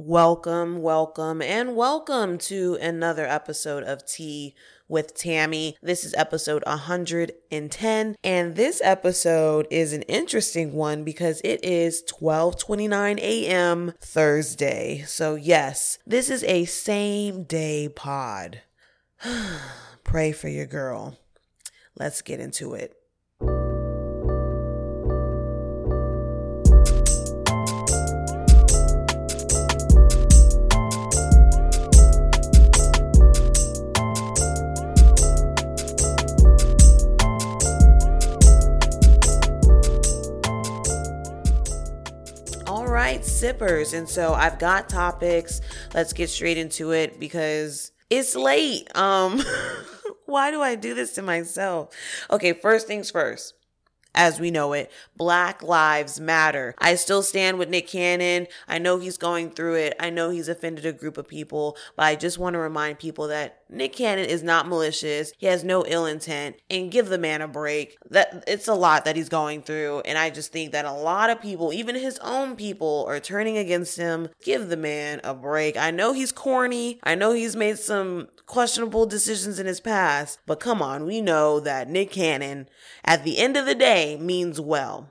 Welcome, 0.00 0.80
welcome, 0.80 1.42
and 1.42 1.74
welcome 1.74 2.38
to 2.38 2.78
another 2.80 3.26
episode 3.26 3.82
of 3.82 4.06
Tea 4.06 4.54
with 4.86 5.12
Tammy. 5.12 5.76
This 5.82 6.04
is 6.04 6.14
episode 6.14 6.62
110, 6.66 8.16
and 8.22 8.54
this 8.54 8.80
episode 8.84 9.66
is 9.72 9.92
an 9.92 10.02
interesting 10.02 10.72
one 10.72 11.02
because 11.02 11.40
it 11.42 11.64
is 11.64 12.04
12:29 12.04 13.18
a.m. 13.18 13.92
Thursday. 14.00 15.02
So 15.04 15.34
yes, 15.34 15.98
this 16.06 16.30
is 16.30 16.44
a 16.44 16.64
same 16.66 17.42
day 17.42 17.88
pod. 17.88 18.60
Pray 20.04 20.30
for 20.30 20.46
your 20.46 20.66
girl. 20.66 21.18
Let's 21.96 22.22
get 22.22 22.38
into 22.38 22.72
it. 22.74 22.97
Sippers. 43.38 43.92
And 43.92 44.08
so 44.08 44.34
I've 44.34 44.58
got 44.58 44.88
topics. 44.88 45.60
Let's 45.94 46.12
get 46.12 46.30
straight 46.30 46.58
into 46.58 46.92
it 46.92 47.20
because 47.20 47.92
it's 48.10 48.34
late. 48.34 48.94
Um 48.96 49.42
why 50.26 50.50
do 50.50 50.60
I 50.60 50.74
do 50.74 50.94
this 50.94 51.14
to 51.14 51.22
myself? 51.22 51.94
Okay, 52.30 52.52
first 52.52 52.86
things 52.86 53.10
first 53.10 53.54
as 54.14 54.40
we 54.40 54.50
know 54.50 54.72
it. 54.72 54.90
Black 55.16 55.62
Lives 55.62 56.20
Matter. 56.20 56.74
I 56.78 56.94
still 56.94 57.22
stand 57.22 57.58
with 57.58 57.68
Nick 57.68 57.88
Cannon. 57.88 58.46
I 58.66 58.78
know 58.78 58.98
he's 58.98 59.16
going 59.16 59.50
through 59.50 59.74
it. 59.74 59.94
I 60.00 60.10
know 60.10 60.30
he's 60.30 60.48
offended 60.48 60.86
a 60.86 60.92
group 60.92 61.16
of 61.18 61.28
people, 61.28 61.76
but 61.96 62.06
I 62.06 62.16
just 62.16 62.38
want 62.38 62.54
to 62.54 62.58
remind 62.58 62.98
people 62.98 63.28
that 63.28 63.62
Nick 63.70 63.94
Cannon 63.94 64.24
is 64.24 64.42
not 64.42 64.66
malicious. 64.66 65.32
He 65.38 65.46
has 65.46 65.62
no 65.62 65.84
ill 65.86 66.06
intent 66.06 66.56
and 66.70 66.90
give 66.90 67.08
the 67.08 67.18
man 67.18 67.42
a 67.42 67.48
break. 67.48 67.98
That 68.10 68.44
it's 68.46 68.68
a 68.68 68.74
lot 68.74 69.04
that 69.04 69.16
he's 69.16 69.28
going 69.28 69.62
through 69.62 70.00
and 70.00 70.16
I 70.18 70.30
just 70.30 70.52
think 70.52 70.72
that 70.72 70.84
a 70.84 70.92
lot 70.92 71.30
of 71.30 71.40
people, 71.40 71.72
even 71.72 71.94
his 71.94 72.18
own 72.18 72.56
people 72.56 73.04
are 73.08 73.20
turning 73.20 73.58
against 73.58 73.96
him. 73.96 74.28
Give 74.42 74.68
the 74.68 74.76
man 74.76 75.20
a 75.22 75.34
break. 75.34 75.76
I 75.76 75.90
know 75.90 76.12
he's 76.12 76.32
corny. 76.32 76.98
I 77.02 77.14
know 77.14 77.32
he's 77.32 77.56
made 77.56 77.78
some 77.78 78.28
questionable 78.48 79.06
decisions 79.06 79.58
in 79.60 79.66
his 79.66 79.78
past, 79.78 80.40
but 80.46 80.58
come 80.58 80.82
on, 80.82 81.04
we 81.04 81.20
know 81.20 81.60
that 81.60 81.88
Nick 81.88 82.10
Cannon 82.10 82.68
at 83.04 83.22
the 83.22 83.38
end 83.38 83.56
of 83.56 83.66
the 83.66 83.74
day 83.74 84.16
means 84.16 84.60
well. 84.60 85.10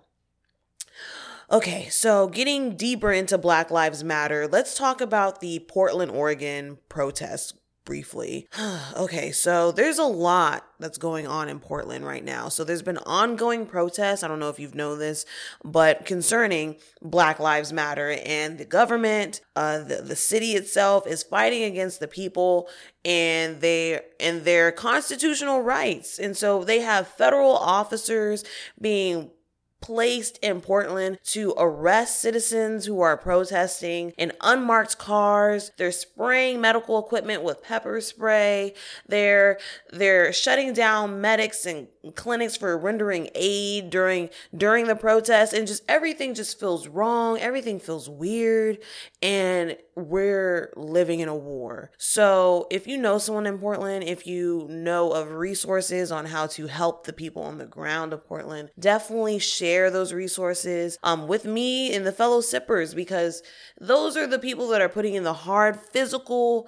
Okay, 1.50 1.88
so 1.90 2.28
getting 2.28 2.76
deeper 2.76 3.14
into 3.14 3.38
Black 3.38 3.72
Lives 3.72 4.04
Matter, 4.04 4.48
let's 4.48 4.76
talk 4.76 5.00
about 5.00 5.40
the 5.40 5.60
Portland, 5.60 6.12
Oregon 6.12 6.80
protests 6.90 7.54
briefly. 7.88 8.48
okay, 8.96 9.32
so 9.32 9.72
there's 9.72 9.98
a 9.98 10.04
lot 10.04 10.68
that's 10.78 11.00
going 11.00 11.26
on 11.26 11.50
in 11.50 11.60
Portland 11.60 12.06
right 12.06 12.24
now. 12.24 12.50
So 12.50 12.64
there's 12.64 12.84
been 12.84 13.00
ongoing 13.00 13.66
protests. 13.66 14.22
I 14.22 14.28
don't 14.28 14.40
know 14.40 14.50
if 14.50 14.60
you've 14.60 14.76
known 14.76 15.00
this, 15.00 15.26
but 15.64 16.06
concerning 16.06 16.76
Black 17.02 17.40
Lives 17.40 17.74
Matter 17.74 18.20
and 18.24 18.60
the 18.60 18.66
government, 18.66 19.42
uh, 19.56 19.80
the, 19.80 20.04
the 20.04 20.16
city 20.16 20.52
itself 20.52 21.08
is 21.08 21.24
fighting 21.24 21.64
against 21.64 22.00
the 22.00 22.08
people 22.08 22.68
and 23.04 23.62
they 23.62 24.02
and 24.20 24.44
their 24.44 24.72
constitutional 24.72 25.62
rights. 25.62 26.20
And 26.20 26.36
so 26.36 26.64
they 26.64 26.82
have 26.82 27.08
federal 27.08 27.56
officers 27.56 28.44
being 28.80 29.32
placed 29.82 30.38
in 30.42 30.62
Portland 30.62 31.20
to 31.24 31.54
arrest 31.58 32.20
citizens 32.20 32.86
who 32.86 33.02
are 33.02 33.18
protesting 33.18 34.12
in 34.18 34.32
unmarked 34.42 34.98
cars. 34.98 35.72
They're 35.78 35.92
spraying 35.92 36.62
medical 36.62 37.00
equipment 37.00 37.44
with 37.44 37.64
pepper 37.64 38.02
spray. 38.02 38.74
They're 39.08 39.60
they're 39.92 40.34
shutting 40.34 40.74
down 40.74 41.22
medics 41.22 41.66
and 41.66 41.88
clinics 42.12 42.56
for 42.56 42.78
rendering 42.78 43.30
aid 43.36 43.90
during 43.90 44.30
during 44.56 44.88
the 44.88 44.96
protest 44.96 45.54
and 45.54 45.68
just 45.68 45.84
everything 45.88 46.34
just 46.34 46.60
feels 46.60 46.88
wrong. 46.88 47.40
Everything 47.40 47.80
feels 47.80 48.10
weird 48.10 48.80
and 49.22 49.78
we're 49.96 50.72
living 50.76 51.20
in 51.20 51.28
a 51.28 51.36
war. 51.36 51.92
So, 51.98 52.68
if 52.70 52.88
you 52.88 52.98
know 52.98 53.18
someone 53.18 53.48
in 53.48 53.58
Portland, 53.58 54.04
if 54.04 54.28
you 54.28 54.68
know 54.70 55.12
of 55.12 55.32
resources 55.32 56.12
on 56.12 56.26
how 56.26 56.48
to 56.48 56.68
help 56.68 57.06
the 57.06 57.14
people 57.14 57.42
on 57.42 57.58
the 57.58 57.66
ground 57.66 58.14
of 58.14 58.26
Portland, 58.28 58.70
definitely 58.80 59.40
share 59.40 59.90
those 59.90 60.14
resources 60.14 60.98
um, 61.04 61.28
with 61.28 61.46
me 61.46 61.94
and 61.94 62.06
the 62.06 62.12
fellow 62.12 62.42
sippers 62.42 62.94
because 62.94 63.42
those 63.80 64.16
are 64.16 64.28
the 64.28 64.40
people 64.40 64.68
that 64.68 64.82
are 64.82 64.90
putting 64.90 65.16
in 65.16 65.24
the 65.24 65.34
hard 65.34 65.80
physical 65.80 66.68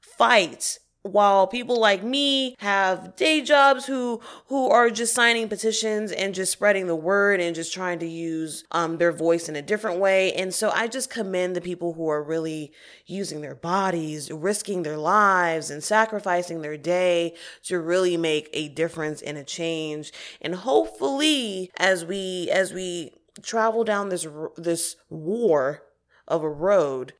fight 0.00 0.78
while 1.04 1.46
people 1.46 1.78
like 1.78 2.02
me 2.02 2.56
have 2.60 3.14
day 3.14 3.42
jobs 3.42 3.84
who 3.84 4.22
who 4.46 4.70
are 4.70 4.88
just 4.88 5.14
signing 5.14 5.48
petitions 5.50 6.10
and 6.10 6.34
just 6.34 6.50
spreading 6.50 6.86
the 6.86 6.96
word 6.96 7.40
and 7.40 7.54
just 7.54 7.74
trying 7.74 7.98
to 7.98 8.06
use 8.06 8.64
um 8.70 8.96
their 8.96 9.12
voice 9.12 9.46
in 9.46 9.54
a 9.54 9.60
different 9.60 10.00
way. 10.00 10.32
And 10.32 10.52
so 10.52 10.70
i 10.70 10.88
just 10.88 11.10
commend 11.10 11.54
the 11.54 11.60
people 11.60 11.92
who 11.92 12.08
are 12.08 12.22
really 12.22 12.72
using 13.06 13.42
their 13.42 13.54
bodies 13.54 14.30
risking 14.32 14.82
their 14.82 14.96
lives 14.96 15.70
and 15.70 15.84
sacrificing 15.84 16.62
their 16.62 16.78
day 16.78 17.34
to 17.64 17.78
really 17.78 18.16
make 18.16 18.48
a 18.54 18.68
difference 18.68 19.20
and 19.20 19.36
a 19.36 19.44
change. 19.44 20.10
And 20.40 20.54
hopefully 20.54 21.70
as 21.76 22.04
we 22.06 22.48
as 22.50 22.72
we 22.72 23.12
travel 23.42 23.84
down 23.84 24.08
this 24.08 24.26
this 24.56 24.96
war 25.10 25.82
of 26.26 26.42
a 26.42 26.48
road 26.48 27.12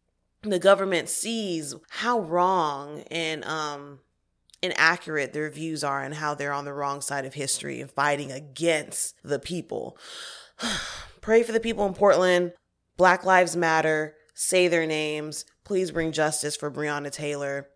the 0.52 0.58
government 0.58 1.08
sees 1.08 1.74
how 1.90 2.20
wrong 2.20 3.02
and 3.10 3.44
um 3.44 4.00
inaccurate 4.64 5.32
their 5.32 5.50
views 5.50 5.84
are 5.84 6.02
and 6.02 6.14
how 6.14 6.34
they're 6.34 6.52
on 6.52 6.64
the 6.64 6.72
wrong 6.72 7.00
side 7.00 7.26
of 7.26 7.34
history 7.34 7.80
and 7.80 7.90
fighting 7.90 8.32
against 8.32 9.14
the 9.22 9.38
people. 9.38 9.96
Pray 11.20 11.42
for 11.42 11.52
the 11.52 11.60
people 11.60 11.86
in 11.86 11.94
Portland. 11.94 12.52
Black 12.96 13.24
Lives 13.24 13.56
Matter. 13.56 14.14
Say 14.34 14.68
their 14.68 14.86
names. 14.86 15.44
Please 15.64 15.90
bring 15.90 16.12
justice 16.12 16.56
for 16.56 16.70
Breonna 16.70 17.10
Taylor. 17.10 17.68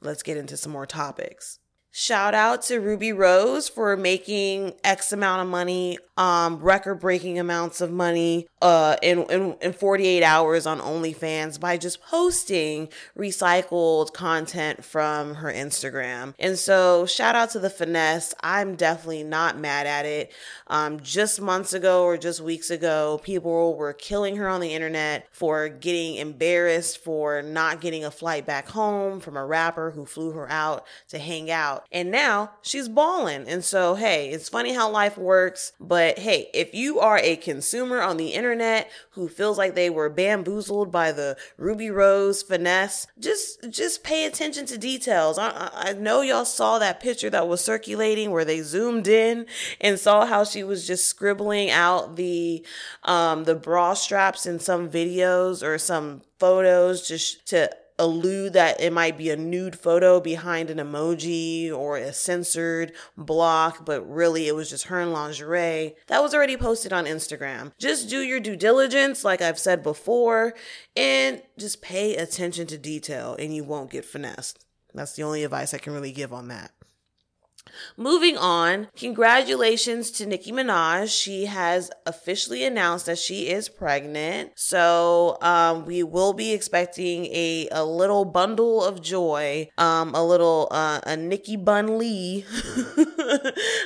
Let's 0.00 0.22
get 0.22 0.36
into 0.36 0.56
some 0.56 0.72
more 0.72 0.86
topics. 0.86 1.58
Shout 1.94 2.32
out 2.32 2.62
to 2.62 2.78
Rubi 2.78 3.12
Rose 3.12 3.68
for 3.68 3.98
making 3.98 4.72
X 4.82 5.12
amount 5.12 5.42
of 5.42 5.48
money, 5.48 5.98
um, 6.16 6.58
record 6.58 7.00
breaking 7.00 7.38
amounts 7.38 7.82
of 7.82 7.92
money, 7.92 8.48
uh, 8.62 8.96
in, 9.02 9.24
in, 9.24 9.56
in 9.60 9.74
48 9.74 10.22
hours 10.22 10.64
on 10.64 10.80
OnlyFans 10.80 11.60
by 11.60 11.76
just 11.76 12.00
posting 12.00 12.88
recycled 13.14 14.14
content 14.14 14.86
from 14.86 15.34
her 15.34 15.52
Instagram. 15.52 16.32
And 16.38 16.58
so 16.58 17.04
shout 17.04 17.36
out 17.36 17.50
to 17.50 17.58
the 17.58 17.68
finesse. 17.68 18.34
I'm 18.40 18.74
definitely 18.74 19.24
not 19.24 19.58
mad 19.58 19.86
at 19.86 20.06
it. 20.06 20.32
Um, 20.68 20.98
just 21.00 21.42
months 21.42 21.74
ago 21.74 22.04
or 22.04 22.16
just 22.16 22.40
weeks 22.40 22.70
ago, 22.70 23.20
people 23.22 23.76
were 23.76 23.92
killing 23.92 24.36
her 24.36 24.48
on 24.48 24.62
the 24.62 24.72
internet 24.72 25.28
for 25.30 25.68
getting 25.68 26.14
embarrassed 26.14 27.04
for 27.04 27.42
not 27.42 27.82
getting 27.82 28.02
a 28.02 28.10
flight 28.10 28.46
back 28.46 28.68
home 28.68 29.20
from 29.20 29.36
a 29.36 29.44
rapper 29.44 29.90
who 29.90 30.06
flew 30.06 30.30
her 30.30 30.50
out 30.50 30.86
to 31.08 31.18
hang 31.18 31.50
out. 31.50 31.81
And 31.90 32.10
now 32.10 32.52
she's 32.62 32.88
balling. 32.88 33.48
And 33.48 33.64
so, 33.64 33.94
hey, 33.94 34.30
it's 34.30 34.48
funny 34.48 34.72
how 34.72 34.90
life 34.90 35.18
works. 35.18 35.72
But 35.80 36.18
hey, 36.18 36.48
if 36.54 36.74
you 36.74 37.00
are 37.00 37.18
a 37.18 37.36
consumer 37.36 38.00
on 38.00 38.16
the 38.16 38.34
internet 38.34 38.90
who 39.10 39.28
feels 39.28 39.58
like 39.58 39.74
they 39.74 39.90
were 39.90 40.08
bamboozled 40.08 40.90
by 40.92 41.12
the 41.12 41.36
Rubi 41.56 41.90
Rose 41.90 42.42
finesse, 42.42 43.06
just 43.18 43.70
just 43.70 44.04
pay 44.04 44.24
attention 44.24 44.66
to 44.66 44.78
details. 44.78 45.38
I, 45.38 45.70
I 45.72 45.92
know 45.94 46.22
y'all 46.22 46.44
saw 46.44 46.78
that 46.78 47.00
picture 47.00 47.30
that 47.30 47.48
was 47.48 47.62
circulating 47.62 48.30
where 48.30 48.44
they 48.44 48.60
zoomed 48.60 49.08
in 49.08 49.46
and 49.80 49.98
saw 49.98 50.26
how 50.26 50.44
she 50.44 50.62
was 50.62 50.86
just 50.86 51.06
scribbling 51.06 51.70
out 51.70 52.16
the 52.16 52.64
um 53.04 53.44
the 53.44 53.54
bra 53.54 53.94
straps 53.94 54.46
in 54.46 54.58
some 54.58 54.88
videos 54.88 55.62
or 55.62 55.78
some 55.78 56.22
photos 56.38 57.06
just 57.06 57.46
to 57.46 57.70
allude 57.98 58.52
that 58.54 58.80
it 58.80 58.92
might 58.92 59.18
be 59.18 59.30
a 59.30 59.36
nude 59.36 59.78
photo 59.78 60.20
behind 60.20 60.70
an 60.70 60.78
emoji 60.78 61.72
or 61.72 61.96
a 61.96 62.12
censored 62.12 62.92
block, 63.16 63.84
but 63.84 64.02
really 64.02 64.48
it 64.48 64.54
was 64.54 64.70
just 64.70 64.84
her 64.84 65.00
in 65.00 65.12
lingerie. 65.12 65.94
That 66.06 66.22
was 66.22 66.34
already 66.34 66.56
posted 66.56 66.92
on 66.92 67.06
Instagram. 67.06 67.72
Just 67.78 68.08
do 68.08 68.20
your 68.20 68.40
due 68.40 68.56
diligence, 68.56 69.24
like 69.24 69.42
I've 69.42 69.58
said 69.58 69.82
before, 69.82 70.54
and 70.96 71.42
just 71.58 71.82
pay 71.82 72.16
attention 72.16 72.66
to 72.68 72.78
detail 72.78 73.36
and 73.38 73.54
you 73.54 73.64
won't 73.64 73.90
get 73.90 74.04
finessed. 74.04 74.64
That's 74.94 75.14
the 75.14 75.22
only 75.22 75.44
advice 75.44 75.72
I 75.72 75.78
can 75.78 75.92
really 75.92 76.12
give 76.12 76.32
on 76.32 76.48
that. 76.48 76.72
Moving 77.96 78.36
on, 78.36 78.88
congratulations 78.96 80.10
to 80.12 80.26
Nicki 80.26 80.52
Minaj. 80.52 81.08
She 81.08 81.46
has 81.46 81.90
officially 82.06 82.64
announced 82.64 83.06
that 83.06 83.18
she 83.18 83.48
is 83.48 83.68
pregnant. 83.68 84.52
So 84.56 85.38
um, 85.40 85.84
we 85.84 86.02
will 86.02 86.32
be 86.32 86.52
expecting 86.52 87.26
a, 87.26 87.68
a 87.72 87.84
little 87.84 88.24
bundle 88.24 88.82
of 88.82 89.02
joy, 89.02 89.68
um, 89.78 90.14
a 90.14 90.24
little 90.24 90.68
uh, 90.70 91.00
a 91.04 91.16
Nicki 91.16 91.56
Bun 91.56 91.98
Lee, 91.98 92.44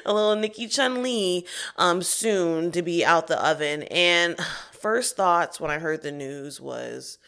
a 0.04 0.12
little 0.12 0.36
Nicki 0.36 0.66
Chun 0.66 1.02
Lee 1.02 1.46
um, 1.76 2.02
soon 2.02 2.72
to 2.72 2.82
be 2.82 3.04
out 3.04 3.26
the 3.26 3.44
oven. 3.44 3.84
And 3.84 4.38
first 4.72 5.16
thoughts 5.16 5.60
when 5.60 5.70
I 5.70 5.78
heard 5.78 6.02
the 6.02 6.12
news 6.12 6.60
was 6.60 7.18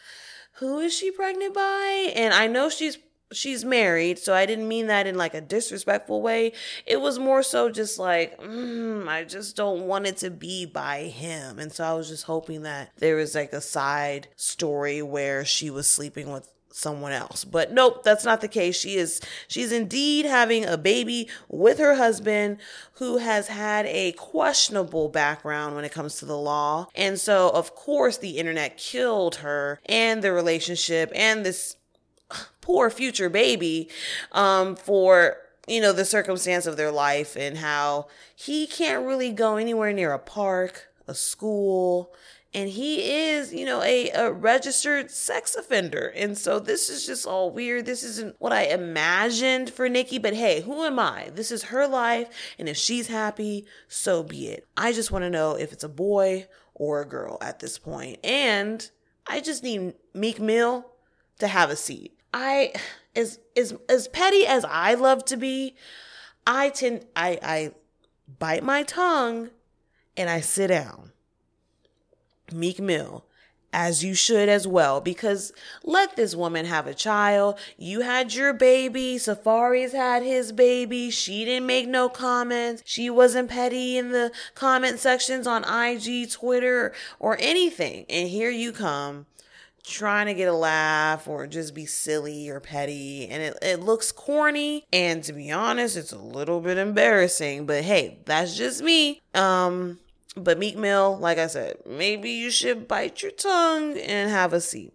who 0.59 0.81
is 0.81 0.93
she 0.93 1.11
pregnant 1.11 1.55
by? 1.55 2.13
And 2.17 2.35
I 2.35 2.49
know 2.49 2.69
she's 2.69 2.99
she's 3.33 3.65
married, 3.65 4.19
so 4.19 4.35
I 4.35 4.47
didn't 4.47 4.69
mean 4.69 4.87
that 4.87 5.07
in 5.07 5.17
like 5.17 5.35
a 5.35 5.41
disrespectful 5.41 6.23
way. 6.23 6.53
It 6.87 7.01
was 7.01 7.19
more 7.19 7.43
so 7.43 7.71
just 7.71 7.99
like, 7.99 8.41
mm, 8.41 9.07
I 9.09 9.25
just 9.25 9.57
don't 9.57 9.87
want 9.87 10.07
it 10.07 10.17
to 10.19 10.31
be 10.31 10.67
by 10.67 11.05
him. 11.05 11.59
And 11.59 11.73
so 11.73 11.85
I 11.85 11.95
was 11.95 12.09
just 12.09 12.25
hoping 12.25 12.63
that 12.63 12.93
there 12.99 13.17
was 13.17 13.35
like 13.35 13.53
a 13.53 13.61
side 13.61 14.29
story 14.37 15.03
where 15.03 15.45
she 15.45 15.71
was 15.71 15.87
sleeping 15.87 16.33
with 16.33 16.49
someone 16.79 17.13
else. 17.13 17.45
But 17.45 17.73
nope, 17.73 18.05
that's 18.05 18.25
not 18.25 18.41
the 18.41 18.49
case. 18.49 18.79
She 18.79 18.97
is 18.97 19.21
she's 19.49 19.73
indeed 19.73 20.25
having 20.25 20.65
a 20.65 20.79
baby 20.79 21.29
with 21.49 21.79
her 21.79 21.95
husband 21.95 22.59
who 22.95 23.19
has 23.19 23.49
had 23.49 23.87
a 23.87 24.13
questionable 24.13 25.09
background 25.09 25.75
when 25.75 25.85
it 25.85 25.93
comes 25.93 26.17
to 26.17 26.25
the 26.25 26.37
law. 26.37 26.89
And 26.95 27.19
so 27.19 27.51
of 27.51 27.75
course 27.75 28.19
the 28.19 28.39
internet 28.39 28.77
killed 28.77 29.37
her 29.37 29.81
and 29.87 30.23
the 30.23 30.33
relationship 30.33 31.11
and 31.15 31.45
this 31.45 31.77
poor 32.61 32.91
future 32.91 33.29
baby 33.29 33.89
um, 34.33 34.77
for 34.77 35.37
you 35.67 35.81
know 35.81 35.93
the 35.93 36.05
circumstance 36.05 36.67
of 36.67 36.77
their 36.77 36.91
life 36.91 37.37
and 37.37 37.59
how 37.59 38.07
he 38.35 38.67
can't 38.67 39.07
really 39.07 39.33
go 39.33 39.57
anywhere 39.57 39.93
near 39.93 40.13
a 40.13 40.19
park, 40.19 40.89
a 41.07 41.15
school, 41.15 42.13
and 42.55 42.71
he 42.71 43.13
is, 43.13 43.53
you 43.53 43.67
know, 43.67 43.83
a, 43.83 44.11
a 44.11 44.33
registered 44.33 45.11
sex 45.11 45.55
offender. 45.55 46.13
And 46.17 46.37
so 46.37 46.59
this 46.59 46.89
is 46.89 47.05
just 47.05 47.27
all 47.27 47.51
weird. 47.51 47.85
This 47.85 48.03
isn't 48.03 48.37
what 48.39 48.53
I 48.53 48.63
imagined 48.63 49.71
for 49.71 49.89
nikki 49.89 50.19
but 50.19 50.35
hey, 50.35 50.63
who 50.63 50.85
am 50.85 50.99
I? 50.99 51.31
This 51.35 51.51
is 51.51 51.65
her 51.65 51.87
life, 51.87 52.29
and 52.59 52.69
if 52.69 52.77
she's 52.77 53.09
happy, 53.09 53.67
so 53.87 54.23
be 54.23 54.49
it. 54.49 54.67
I 54.77 54.93
just 54.93 55.11
want 55.13 55.25
to 55.25 55.31
know 55.31 55.55
if 55.55 55.73
it's 55.73 55.85
a 55.85 55.89
boy 55.89 56.49
or 56.75 57.03
a 57.03 57.09
girl 57.09 57.39
at 57.41 57.59
this. 57.59 57.81
And 58.25 58.91
I 59.27 59.41
just 59.41 59.63
need 59.63 59.95
Meek 60.15 60.41
Mill 60.41 60.87
to 61.39 61.49
have 61.49 61.71
a 61.71 61.77
seat. 61.77 62.18
I 62.33 62.73
as 63.17 63.39
as 63.57 63.75
as 63.89 64.09
petty 64.09 64.47
as 64.47 64.65
I 64.65 64.95
love 64.95 65.25
to 65.27 65.37
be, 65.37 65.75
I 66.47 66.71
tend 66.71 67.07
I 67.17 67.39
I 67.43 67.73
bite 68.39 68.63
my 68.63 68.83
tongue 68.83 69.51
and 70.17 70.29
I 70.29 70.41
sit 70.41 70.69
down. 70.69 71.13
Meek 72.53 72.81
Mill, 72.81 73.27
as 73.73 74.03
you 74.03 74.15
should 74.15 74.49
as 74.49 74.67
well, 74.67 75.01
because 75.01 75.53
let 75.85 76.17
this 76.17 76.35
woman 76.35 76.65
have 76.65 76.87
a 76.87 76.95
child. 76.95 77.59
You 77.77 78.01
had 78.01 78.35
your 78.35 78.55
baby. 78.55 79.19
Safaree's 79.19 79.93
had 79.93 80.23
his 80.23 80.51
baby. 80.53 81.11
She 81.11 81.45
didn't 81.45 81.67
make 81.67 81.87
no 81.87 82.09
comments. 82.09 82.83
She 82.87 83.11
wasn't 83.11 83.51
petty 83.51 83.99
in 83.99 84.13
the 84.13 84.33
comment 84.55 84.99
sections 84.99 85.47
on 85.47 85.65
IG, 85.65 86.31
Twitter, 86.31 86.93
or 87.19 87.37
anything. 87.39 88.07
And 88.09 88.29
here 88.29 88.51
you 88.51 88.73
come 88.73 89.27
trying 89.89 90.27
to 90.27 90.35
get 90.35 90.49
a 90.49 90.53
laugh 90.53 91.27
or 91.27 91.47
just 91.47 91.75
be 91.75 91.87
silly 91.87 92.49
or 92.49 92.61
petty. 92.61 93.27
And 93.29 93.43
it, 93.43 93.59
it 93.63 93.81
looks 93.81 94.13
corny. 94.13 94.87
And 94.93 95.23
to 95.25 95.33
be 95.33 95.51
honest 95.51 95.97
it's 95.97 96.13
a 96.13 96.19
little 96.19 96.61
bit 96.61 96.79
embarrassing. 96.79 97.67
But 97.67 97.85
hey 97.85 98.19
that's 98.25 98.57
just 98.57 98.83
me. 98.83 99.21
Um 99.35 99.99
but 100.37 100.59
meek 100.59 100.77
mill 100.77 101.19
like 101.19 101.37
i 101.37 101.49
said 101.49 101.79
maybe 101.85 102.31
you 102.31 102.49
should 102.51 102.87
bite 102.87 103.23
your 103.23 103.33
tongue 103.33 103.97
and 103.99 104.31
have 104.31 104.53
a 104.53 104.61
seat. 104.61 104.93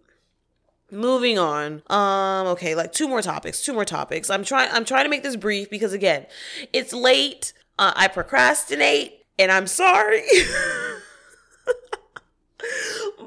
Moving 0.90 1.38
on. 1.38 1.82
Um 1.88 2.46
okay 2.48 2.74
like 2.74 2.92
two 2.92 3.08
more 3.08 3.22
topics 3.22 3.62
two 3.62 3.74
more 3.74 3.84
topics. 3.84 4.30
I'm 4.30 4.44
trying 4.44 4.70
i'm 4.72 4.84
trying 4.84 5.04
to 5.04 5.10
make 5.10 5.22
this 5.22 5.36
brief 5.36 5.68
because 5.70 5.92
again 5.92 6.26
it's 6.72 6.92
late. 6.92 7.52
Uh, 7.76 7.92
i 7.96 8.06
procrastinate 8.06 9.26
and 9.36 9.50
i'm 9.50 9.66
sorry 9.66 10.22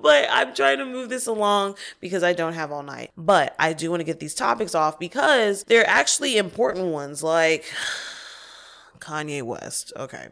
but 0.07 0.25
I'm 0.31 0.55
trying 0.55 0.77
to 0.77 0.85
move 0.85 1.09
this 1.09 1.27
along 1.27 1.75
because 1.99 2.23
I 2.23 2.31
don't 2.31 2.53
have 2.53 2.71
all 2.71 2.81
night. 2.81 3.11
But 3.17 3.53
I 3.59 3.73
do 3.73 3.89
want 3.89 3.99
to 3.99 4.05
get 4.05 4.21
these 4.21 4.33
topics 4.33 4.73
off 4.73 4.97
because 4.97 5.65
they're 5.65 5.85
actually 5.85 6.37
important 6.37 6.87
ones, 6.93 7.21
like 7.21 7.65
Kanye 8.99 9.43
West. 9.43 9.91
Okay. 9.97 10.29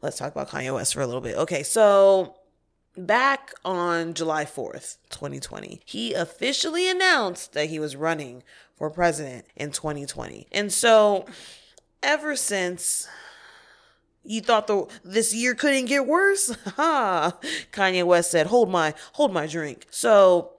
Let's 0.00 0.18
talk 0.18 0.32
about 0.32 0.50
Kanye 0.50 0.74
West 0.74 0.92
for 0.92 1.02
a 1.02 1.06
little 1.06 1.20
bit. 1.20 1.36
Okay, 1.36 1.62
so 1.62 2.34
back 2.96 3.52
on 3.64 4.12
July 4.12 4.44
4th, 4.44 4.96
2020, 5.10 5.80
he 5.84 6.12
officially 6.12 6.90
announced 6.90 7.52
that 7.52 7.70
he 7.70 7.78
was 7.78 7.94
running 7.94 8.42
for 8.74 8.90
president 8.90 9.46
in 9.54 9.70
2020. 9.70 10.48
And 10.50 10.72
so 10.72 11.26
ever 12.02 12.34
since 12.34 13.06
you 14.24 14.40
thought 14.40 14.66
the 14.66 14.86
this 15.04 15.34
year 15.34 15.54
couldn't 15.54 15.86
get 15.86 16.06
worse? 16.06 16.56
Ha! 16.76 17.36
Kanye 17.72 18.04
West 18.04 18.30
said, 18.30 18.46
"Hold 18.48 18.70
my 18.70 18.94
hold 19.14 19.32
my 19.32 19.46
drink." 19.46 19.86
So 19.90 20.52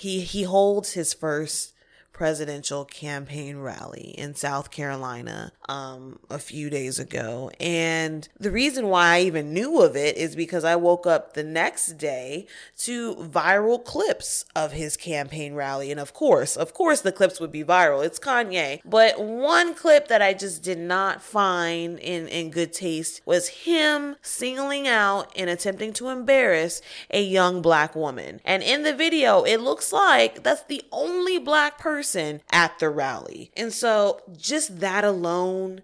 he 0.00 0.20
he 0.20 0.42
holds 0.42 0.92
his 0.92 1.14
first 1.14 1.72
presidential 2.12 2.84
campaign 2.84 3.58
rally 3.58 4.14
in 4.18 4.34
South 4.34 4.70
Carolina 4.70 5.52
um, 5.68 6.18
a 6.28 6.38
few 6.38 6.68
days 6.70 6.98
ago. 6.98 7.50
And 7.58 8.28
the 8.38 8.50
reason 8.50 8.88
why 8.88 9.16
I 9.16 9.20
even 9.22 9.52
knew 9.52 9.80
of 9.82 9.96
it 9.96 10.16
is 10.16 10.36
because 10.36 10.64
I 10.64 10.76
woke 10.76 11.06
up 11.06 11.32
the 11.32 11.42
next 11.42 11.98
day 11.98 12.46
to 12.78 13.14
viral 13.16 13.82
clips 13.82 14.44
of 14.54 14.72
his 14.72 14.96
campaign 14.96 15.54
rally. 15.54 15.90
And 15.90 15.98
of 15.98 16.12
course, 16.12 16.56
of 16.56 16.74
course, 16.74 17.00
the 17.00 17.12
clips 17.12 17.40
would 17.40 17.52
be 17.52 17.64
viral. 17.64 18.04
It's 18.04 18.18
Kanye. 18.18 18.80
But 18.84 19.20
one 19.20 19.74
clip 19.74 20.08
that 20.08 20.22
I 20.22 20.34
just 20.34 20.62
did 20.62 20.78
not 20.78 21.22
find 21.22 21.98
in, 21.98 22.28
in 22.28 22.50
good 22.50 22.72
taste 22.72 23.22
was 23.24 23.48
him 23.48 24.16
singling 24.22 24.86
out 24.86 25.32
and 25.34 25.48
attempting 25.48 25.92
to 25.94 26.08
embarrass 26.08 26.82
a 27.10 27.22
young 27.22 27.62
black 27.62 27.96
woman. 27.96 28.40
And 28.44 28.62
in 28.62 28.82
the 28.82 28.94
video, 28.94 29.42
it 29.42 29.60
looks 29.60 29.92
like 29.92 30.42
that's 30.42 30.64
the 30.64 30.84
only 30.92 31.38
black 31.38 31.78
person 31.78 32.11
person 32.12 32.42
at 32.50 32.78
the 32.78 32.90
rally. 32.90 33.50
And 33.56 33.72
so 33.72 34.20
just 34.36 34.80
that 34.80 35.04
alone 35.04 35.82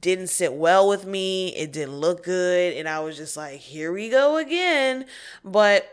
didn't 0.00 0.28
sit 0.28 0.52
well 0.52 0.88
with 0.88 1.06
me. 1.06 1.54
It 1.56 1.72
didn't 1.72 1.96
look 1.96 2.24
good. 2.24 2.74
And 2.74 2.88
I 2.88 3.00
was 3.00 3.16
just 3.16 3.36
like, 3.36 3.60
here 3.60 3.92
we 3.92 4.08
go 4.08 4.36
again. 4.36 5.06
But 5.44 5.88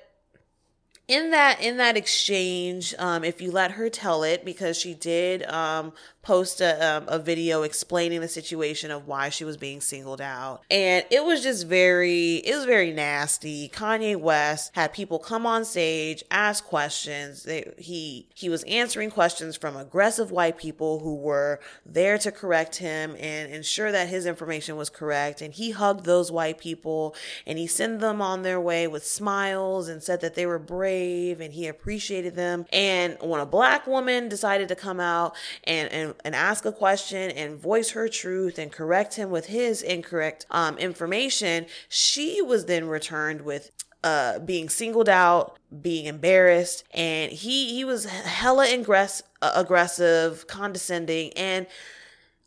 in 1.07 1.31
that 1.31 1.59
in 1.59 1.77
that 1.77 1.97
exchange 1.97 2.93
um, 2.99 3.23
if 3.23 3.41
you 3.41 3.51
let 3.51 3.71
her 3.71 3.89
tell 3.89 4.21
it 4.21 4.45
because 4.45 4.77
she 4.77 4.93
did 4.93 5.41
um, 5.49 5.91
post 6.21 6.59
a, 6.59 6.97
um, 6.97 7.05
a 7.07 7.17
video 7.17 7.63
explaining 7.63 8.21
the 8.21 8.27
situation 8.27 8.91
of 8.91 9.07
why 9.07 9.29
she 9.29 9.45
was 9.45 9.57
being 9.57 9.79
singled 9.79 10.19
out. 10.19 10.61
And 10.69 11.05
it 11.09 11.23
was 11.23 11.41
just 11.41 11.65
very, 11.65 12.35
it 12.35 12.55
was 12.55 12.65
very 12.65 12.91
nasty. 12.91 13.69
Kanye 13.69 14.17
West 14.17 14.71
had 14.75 14.93
people 14.93 15.17
come 15.17 15.45
on 15.45 15.63
stage, 15.63 16.23
ask 16.29 16.65
questions. 16.65 17.43
They, 17.43 17.71
he, 17.77 18.27
he 18.35 18.49
was 18.49 18.63
answering 18.63 19.11
questions 19.11 19.55
from 19.55 19.77
aggressive 19.77 20.29
white 20.29 20.57
people 20.57 20.99
who 20.99 21.15
were 21.15 21.59
there 21.85 22.17
to 22.17 22.31
correct 22.31 22.75
him 22.77 23.15
and 23.17 23.51
ensure 23.51 23.91
that 23.91 24.09
his 24.09 24.25
information 24.25 24.75
was 24.75 24.89
correct. 24.89 25.41
And 25.41 25.53
he 25.53 25.71
hugged 25.71 26.05
those 26.05 26.31
white 26.31 26.57
people 26.57 27.15
and 27.47 27.57
he 27.57 27.65
sent 27.65 28.01
them 28.01 28.21
on 28.21 28.41
their 28.41 28.59
way 28.59 28.87
with 28.87 29.05
smiles 29.05 29.87
and 29.87 30.03
said 30.03 30.19
that 30.21 30.35
they 30.35 30.45
were 30.45 30.59
brave 30.59 31.39
and 31.39 31.53
he 31.53 31.67
appreciated 31.67 32.35
them. 32.35 32.65
And 32.73 33.17
when 33.21 33.39
a 33.39 33.45
black 33.45 33.87
woman 33.87 34.27
decided 34.27 34.67
to 34.67 34.75
come 34.75 34.99
out 34.99 35.35
and, 35.63 35.91
and 35.91 36.08
and, 36.23 36.35
ask 36.35 36.65
a 36.65 36.71
question 36.71 37.31
and 37.31 37.59
voice 37.59 37.91
her 37.91 38.07
truth 38.07 38.57
and 38.57 38.71
correct 38.71 39.15
him 39.15 39.29
with 39.29 39.47
his 39.47 39.81
incorrect 39.81 40.45
um, 40.51 40.77
information, 40.77 41.65
she 41.87 42.41
was 42.41 42.65
then 42.65 42.87
returned 42.87 43.41
with 43.41 43.71
uh, 44.03 44.39
being 44.39 44.69
singled 44.69 45.09
out, 45.09 45.57
being 45.81 46.05
embarrassed, 46.05 46.85
and 46.93 47.31
he 47.31 47.73
he 47.75 47.83
was 47.83 48.05
hella 48.05 48.65
ingress, 48.67 49.21
aggressive, 49.41 50.47
condescending, 50.47 51.33
and 51.33 51.67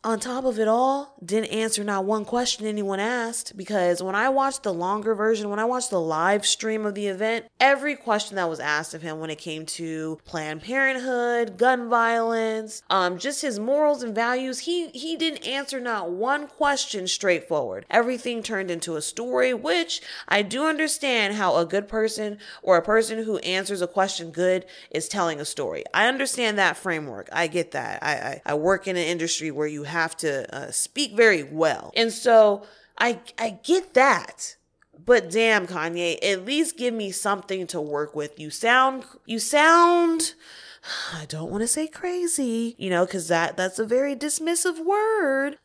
on 0.03 0.19
top 0.19 0.43
of 0.43 0.59
it 0.59 0.67
all, 0.67 1.15
didn't 1.23 1.51
answer 1.51 1.83
not 1.83 2.03
one 2.03 2.25
question 2.25 2.65
anyone 2.65 2.99
asked 2.99 3.55
because 3.55 4.03
when 4.03 4.15
I 4.15 4.27
watched 4.27 4.63
the 4.63 4.73
longer 4.73 5.15
version, 5.15 5.49
when 5.49 5.59
I 5.59 5.65
watched 5.65 5.91
the 5.91 5.99
live 5.99 6.45
stream 6.45 6.85
of 6.85 6.93
the 6.93 7.07
event, 7.07 7.45
every 7.59 7.95
question 7.95 8.35
that 8.35 8.49
was 8.49 8.59
asked 8.59 8.93
of 8.93 9.01
him 9.01 9.19
when 9.19 9.29
it 9.29 9.37
came 9.37 9.65
to 9.65 10.19
Planned 10.25 10.61
Parenthood, 10.61 11.57
gun 11.57 11.89
violence, 11.89 12.83
um, 12.89 13.17
just 13.17 13.41
his 13.41 13.59
morals 13.59 14.03
and 14.03 14.13
values, 14.13 14.59
he 14.59 14.89
he 14.89 15.15
didn't 15.15 15.47
answer 15.47 15.79
not 15.79 16.11
one 16.11 16.47
question 16.47 17.07
straightforward. 17.07 17.85
Everything 17.89 18.43
turned 18.43 18.69
into 18.69 18.97
a 18.97 19.01
story, 19.01 19.53
which 19.53 20.01
I 20.27 20.41
do 20.41 20.65
understand 20.65 21.35
how 21.35 21.55
a 21.55 21.65
good 21.65 21.87
person 21.87 22.39
or 22.61 22.75
a 22.75 22.83
person 22.83 23.23
who 23.23 23.37
answers 23.37 23.81
a 23.81 23.87
question 23.87 24.31
good 24.31 24.65
is 24.91 25.07
telling 25.07 25.39
a 25.39 25.45
story. 25.45 25.85
I 25.93 26.07
understand 26.07 26.57
that 26.57 26.75
framework. 26.75 27.29
I 27.31 27.47
get 27.47 27.71
that. 27.71 28.03
I 28.03 28.13
I, 28.13 28.41
I 28.45 28.53
work 28.55 28.87
in 28.87 28.97
an 28.97 29.03
industry 29.03 29.49
where 29.49 29.67
you 29.67 29.83
have 29.93 30.17
to 30.17 30.53
uh, 30.55 30.71
speak 30.71 31.15
very 31.15 31.43
well. 31.43 31.91
And 31.95 32.11
so 32.11 32.65
I 32.97 33.19
I 33.39 33.59
get 33.63 33.93
that. 33.93 34.57
But 35.05 35.29
damn 35.29 35.67
Kanye, 35.67 36.17
at 36.23 36.45
least 36.45 36.77
give 36.77 36.93
me 36.93 37.11
something 37.11 37.67
to 37.67 37.81
work 37.81 38.15
with. 38.15 38.39
You 38.39 38.49
sound 38.49 39.05
you 39.25 39.39
sound 39.39 40.33
I 41.13 41.25
don't 41.25 41.49
want 41.49 41.61
to 41.61 41.67
say 41.67 41.87
crazy, 41.87 42.75
you 42.77 42.89
know, 42.89 43.05
cuz 43.05 43.27
that 43.29 43.55
that's 43.57 43.79
a 43.79 43.85
very 43.85 44.15
dismissive 44.15 44.83
word. 44.85 45.57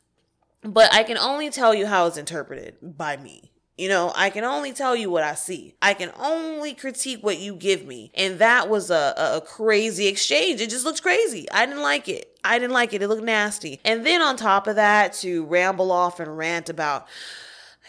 But 0.62 0.92
I 0.92 1.04
can 1.04 1.18
only 1.18 1.50
tell 1.50 1.75
you 1.75 1.87
how 1.87 2.06
it's 2.06 2.16
interpreted 2.16 2.76
by 2.82 3.16
me. 3.16 3.52
You 3.78 3.88
know, 3.88 4.12
I 4.16 4.30
can 4.30 4.42
only 4.42 4.73
tell 4.73 4.97
you 4.97 5.08
what 5.08 5.23
I 5.23 5.35
see. 5.35 5.76
I 5.80 5.94
can 5.94 6.11
only 6.18 6.75
critique 6.75 7.23
what 7.23 7.38
you 7.38 7.54
give 7.54 7.87
me. 7.87 8.11
And 8.14 8.40
that 8.40 8.68
was 8.68 8.90
a, 8.90 9.14
a 9.16 9.40
crazy 9.40 10.08
exchange. 10.08 10.61
It 10.61 10.68
just 10.68 10.85
looks 10.85 10.99
crazy. 10.99 11.49
I 11.52 11.64
didn't 11.64 11.82
like 11.82 12.08
it. 12.08 12.37
I 12.42 12.58
didn't 12.58 12.73
like 12.73 12.92
it. 12.92 13.02
It 13.02 13.08
looked 13.08 13.23
nasty. 13.23 13.80
And 13.85 14.04
then 14.04 14.20
on 14.20 14.37
top 14.37 14.66
of 14.66 14.75
that, 14.75 15.12
to 15.14 15.44
ramble 15.44 15.92
off 15.92 16.18
and 16.18 16.37
rant 16.37 16.68
about 16.68 17.06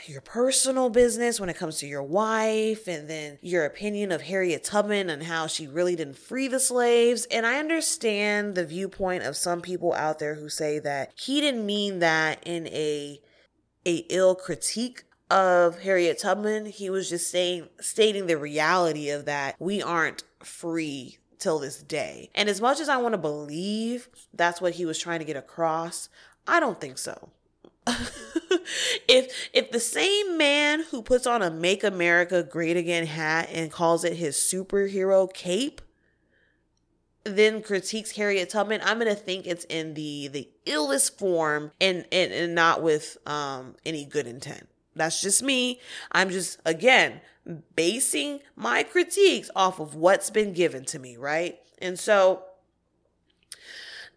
your 0.06 0.22
personal 0.22 0.90
business 0.90 1.40
when 1.40 1.50
it 1.50 1.58
comes 1.58 1.80
to 1.80 1.88
your 1.88 2.04
wife 2.04 2.88
and 2.88 3.10
then 3.10 3.40
your 3.42 3.66
opinion 3.66 4.12
of 4.12 4.22
Harriet 4.22 4.64
Tubman 4.64 5.10
and 5.10 5.24
how 5.24 5.48
she 5.48 5.68
really 5.68 5.96
didn't 5.96 6.18
free 6.18 6.48
the 6.48 6.60
slaves. 6.60 7.26
And 7.32 7.48
I 7.48 7.58
understand 7.58 8.54
the 8.54 8.66
viewpoint 8.66 9.24
of 9.24 9.36
some 9.36 9.62
people 9.62 9.94
out 9.94 10.20
there 10.20 10.36
who 10.36 10.50
say 10.50 10.78
that 10.80 11.14
he 11.16 11.42
didn't 11.42 11.66
mean 11.66 12.00
that 12.00 12.44
in 12.46 12.68
a 12.68 13.20
a 13.86 14.06
ill 14.10 14.36
critique 14.36 15.04
of 15.30 15.80
Harriet 15.80 16.20
Tubman. 16.20 16.66
He 16.66 16.90
was 16.90 17.10
just 17.10 17.30
saying, 17.32 17.68
stating 17.80 18.28
the 18.28 18.38
reality 18.38 19.10
of 19.10 19.26
that 19.26 19.56
we 19.60 19.82
aren't 19.82 20.24
free 20.44 21.18
till 21.38 21.60
this 21.60 21.82
day. 21.82 22.30
And 22.36 22.50
as 22.50 22.62
much 22.62 22.80
as 22.80 22.90
I 22.90 22.98
want 22.98 23.14
to 23.14 23.18
believe 23.20 24.10
that's 24.34 24.62
what 24.62 24.74
he 24.74 24.86
was 24.86 25.00
trying 25.00 25.20
to 25.20 25.26
get 25.26 25.38
across, 25.38 26.10
I 26.48 26.60
don't 26.60 26.80
think 26.80 26.98
so. 26.98 27.30
if 29.08 29.50
if 29.54 29.72
the 29.72 29.80
same 29.80 30.38
man 30.38 30.84
who 30.92 31.02
puts 31.02 31.26
on 31.26 31.42
a 31.42 31.50
make 31.50 31.84
America 31.84 32.44
great 32.44 32.78
again 32.78 33.08
hat 33.08 33.50
and 33.52 33.72
calls 33.72 34.04
it 34.04 34.14
his 34.14 34.36
superhero 34.36 35.32
cape 35.34 35.82
then 37.24 37.62
critiques 37.62 38.12
Harriet 38.12 38.50
Tubman, 38.50 38.82
I'm 38.84 38.98
gonna 38.98 39.16
think 39.16 39.46
it's 39.46 39.66
in 39.66 39.94
the 39.94 40.28
the 40.30 40.50
illest 40.66 41.18
form 41.18 41.72
and 41.80 42.06
and, 42.12 42.32
and 42.32 42.56
not 42.56 42.82
with 42.82 43.18
um 43.26 43.76
any 43.86 44.06
good 44.06 44.28
intent. 44.28 44.68
That's 45.00 45.22
just 45.22 45.42
me. 45.42 45.80
I'm 46.12 46.30
just, 46.30 46.60
again, 46.66 47.22
basing 47.76 48.42
my 48.56 48.84
critiques 48.84 49.50
off 49.56 49.80
of 49.80 49.96
what's 49.96 50.30
been 50.30 50.54
given 50.54 50.86
to 50.86 51.00
me, 51.00 51.18
right? 51.18 51.60
And 51.82 51.98
so 51.98 52.44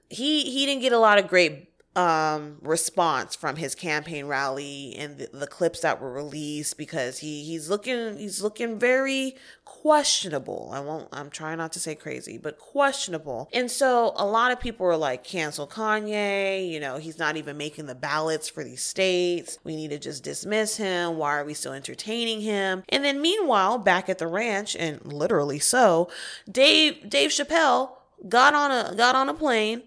he 0.08 0.42
he 0.42 0.66
didn't 0.66 0.82
get 0.82 0.92
a 0.92 0.98
lot 0.98 1.18
of 1.18 1.26
great 1.26 1.71
um 1.94 2.56
response 2.62 3.36
from 3.36 3.56
his 3.56 3.74
campaign 3.74 4.24
rally 4.24 4.94
and 4.96 5.18
the, 5.18 5.28
the, 5.34 5.46
clips 5.46 5.80
that 5.80 6.00
were 6.00 6.10
released 6.10 6.78
because 6.78 7.18
he 7.18 7.44
he's 7.44 7.68
looking 7.68 8.16
he's 8.16 8.40
looking 8.40 8.78
very 8.78 9.36
questionable. 9.66 10.70
I 10.72 10.80
won't 10.80 11.08
i'm 11.12 11.28
trying 11.28 11.58
not 11.58 11.72
to 11.72 11.80
say 11.80 11.94
crazy 11.94 12.38
but 12.38 12.58
questionable. 12.58 13.50
And 13.52 13.70
so 13.70 14.14
a 14.16 14.24
lot 14.24 14.52
of 14.52 14.60
people 14.60 14.86
are 14.86 14.96
like 14.96 15.22
cancel 15.22 15.66
kanye. 15.66 16.70
You 16.70 16.80
know 16.80 16.96
he's 16.96 17.18
not 17.18 17.36
even 17.36 17.58
making 17.58 17.86
the 17.86 17.94
ballots 17.94 18.48
for 18.48 18.64
these 18.64 18.82
states. 18.82 19.58
We 19.62 19.76
need 19.76 19.90
to 19.90 19.98
just 19.98 20.24
dismiss 20.24 20.78
him. 20.78 21.18
Why 21.18 21.36
are 21.36 21.44
we 21.44 21.52
still 21.52 21.74
entertaining 21.74 22.40
him? 22.40 22.84
And 22.88 23.04
then 23.04 23.20
meanwhile 23.20 23.76
back 23.76 24.08
at 24.08 24.16
the 24.16 24.26
ranch 24.26 24.74
and 24.76 25.12
literally 25.12 25.58
so 25.58 26.08
dave 26.50 27.10
dave 27.10 27.30
chappelle 27.30 27.96
got 28.26 28.54
on 28.54 28.70
a 28.70 28.94
got 28.94 29.14
on 29.14 29.28
a 29.28 29.34
plane 29.34 29.82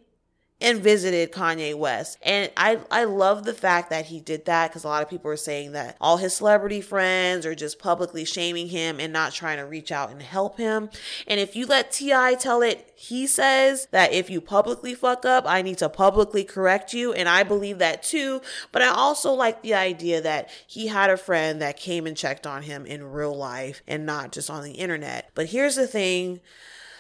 and 0.62 0.82
visited 0.82 1.34
Kanye 1.34 1.76
West. 1.76 2.18
And 2.22 2.50
I 2.56 2.80
I 2.90 3.04
love 3.04 3.44
the 3.44 3.54
fact 3.54 3.90
that 3.90 4.06
he 4.06 4.22
did 4.22 4.46
that 4.46 4.70
because 4.70 4.86
a 4.86 4.88
lot 4.88 5.04
of 5.04 5.10
people 5.10 5.30
are 5.30 5.38
saying 5.38 5.74
that 5.74 5.98
all 6.00 6.18
his 6.18 6.34
celebrity 6.34 6.80
friends 6.80 7.46
are 7.46 7.56
just 7.56 7.78
publicly 7.78 8.24
shaming 8.24 8.70
him 8.70 9.00
and 9.00 9.12
not 9.12 9.34
trying 9.34 9.58
to 9.58 9.66
reach 9.66 9.92
out 9.92 10.12
and 10.12 10.22
help 10.22 10.58
him. 10.58 10.90
And 11.28 11.42
if 11.42 11.56
you 11.58 11.66
let 11.66 11.92
T.I. 11.92 12.36
tell 12.36 12.62
it, 12.62 12.94
he 12.96 13.28
says 13.28 13.88
that 13.92 14.14
if 14.14 14.30
you 14.30 14.40
publicly 14.40 14.94
fuck 14.94 15.26
up, 15.26 15.44
I 15.46 15.62
need 15.62 15.80
to 15.80 15.90
publicly 15.90 16.46
correct 16.46 16.94
you. 16.94 17.12
And 17.12 17.28
I 17.28 17.44
believe 17.44 17.80
that 17.80 18.02
too. 18.02 18.42
But 18.72 18.82
I 18.82 18.88
also 18.88 19.34
like 19.34 19.62
the 19.62 19.74
idea 19.74 20.22
that 20.22 20.50
he 20.66 20.88
had 20.88 21.10
a 21.10 21.18
friend 21.18 21.62
that 21.62 21.76
came 21.76 22.08
and 22.08 22.16
checked 22.16 22.48
on 22.48 22.64
him 22.64 22.86
in 22.86 23.12
real 23.12 23.36
life 23.36 23.82
and 23.88 24.06
not 24.06 24.32
just 24.32 24.50
on 24.50 24.64
the 24.64 24.74
internet. 24.74 25.32
But 25.36 25.48
here's 25.48 25.76
the 25.76 25.88
thing 25.88 26.40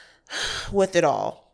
with 0.73 0.97
it 0.97 1.05
all 1.05 1.44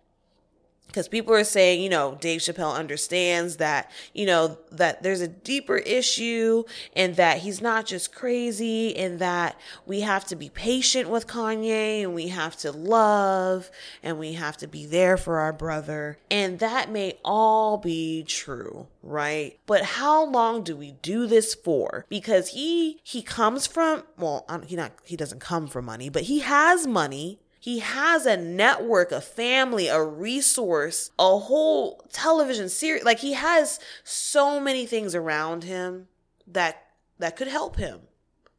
because 0.91 1.07
people 1.07 1.33
are 1.33 1.45
saying, 1.45 1.81
you 1.81 1.89
know, 1.89 2.17
Dave 2.19 2.41
Chappelle 2.41 2.75
understands 2.75 3.57
that, 3.57 3.89
you 4.13 4.25
know, 4.25 4.57
that 4.71 5.01
there's 5.03 5.21
a 5.21 5.27
deeper 5.27 5.77
issue 5.77 6.63
and 6.95 7.15
that 7.15 7.39
he's 7.39 7.62
not 7.62 7.86
just 7.86 8.13
crazy 8.13 8.95
and 8.98 9.19
that 9.19 9.57
we 9.86 10.01
have 10.01 10.25
to 10.25 10.36
be 10.36 10.50
patient 10.50 11.10
with 11.10 11.27
Kanye 11.27 12.03
and 12.03 12.13
we 12.13 12.27
have 12.27 12.57
to 12.57 12.71
love 12.74 13.71
and 14.03 14.19
we 14.19 14.33
have 14.33 14.57
to 14.57 14.67
be 14.67 14.86
there 14.86 15.15
for 15.15 15.39
our 15.39 15.53
brother. 15.53 16.19
And 16.29 16.60
that 16.60 16.91
may 16.91 17.17
all 17.24 17.77
be 17.77 18.24
true, 18.24 18.88
right? 19.01 19.57
But 19.65 19.83
how 19.83 20.25
long 20.25 20.62
do 20.63 20.75
we 20.75 20.91
do 21.01 21.25
this 21.25 21.55
for? 21.55 22.05
Because 22.10 22.50
he 22.50 23.00
he 23.03 23.21
comes 23.21 23.65
from 23.65 24.03
well, 24.17 24.45
he 24.65 24.75
not 24.75 24.91
he 25.05 25.15
doesn't 25.15 25.39
come 25.39 25.67
from 25.67 25.86
money, 25.86 26.10
but 26.10 26.24
he 26.24 26.39
has 26.39 26.86
money 26.86 27.39
he 27.61 27.79
has 27.79 28.25
a 28.25 28.35
network, 28.35 29.11
a 29.11 29.21
family, 29.21 29.87
a 29.87 30.03
resource, 30.03 31.11
a 31.19 31.37
whole 31.37 32.03
television 32.11 32.67
series. 32.67 33.03
Like 33.03 33.19
he 33.19 33.33
has 33.33 33.79
so 34.03 34.59
many 34.59 34.87
things 34.87 35.13
around 35.13 35.63
him 35.63 36.07
that 36.47 36.83
that 37.19 37.37
could 37.37 37.47
help 37.47 37.75
him 37.75 38.01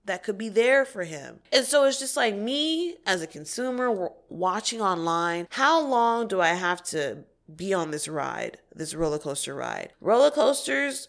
that 0.05 0.23
could 0.23 0.39
be 0.39 0.49
there 0.49 0.85
for 0.85 1.05
him. 1.05 1.41
And 1.53 1.65
so 1.65 1.85
it's 1.85 1.99
just 1.99 2.17
like 2.17 2.35
me 2.35 2.97
as 3.07 3.23
a 3.23 3.27
consumer 3.27 4.11
watching 4.29 4.81
online, 4.81 5.47
how 5.51 5.81
long 5.81 6.29
do 6.29 6.41
I 6.41 6.55
have 6.55 6.83
to 6.85 7.25
be 7.55 7.75
on 7.75 7.91
this 7.91 8.09
ride, 8.09 8.59
this 8.75 8.95
roller 8.95 9.19
coaster 9.19 9.55
ride? 9.55 9.93
Roller 10.01 10.31
coasters 10.31 11.09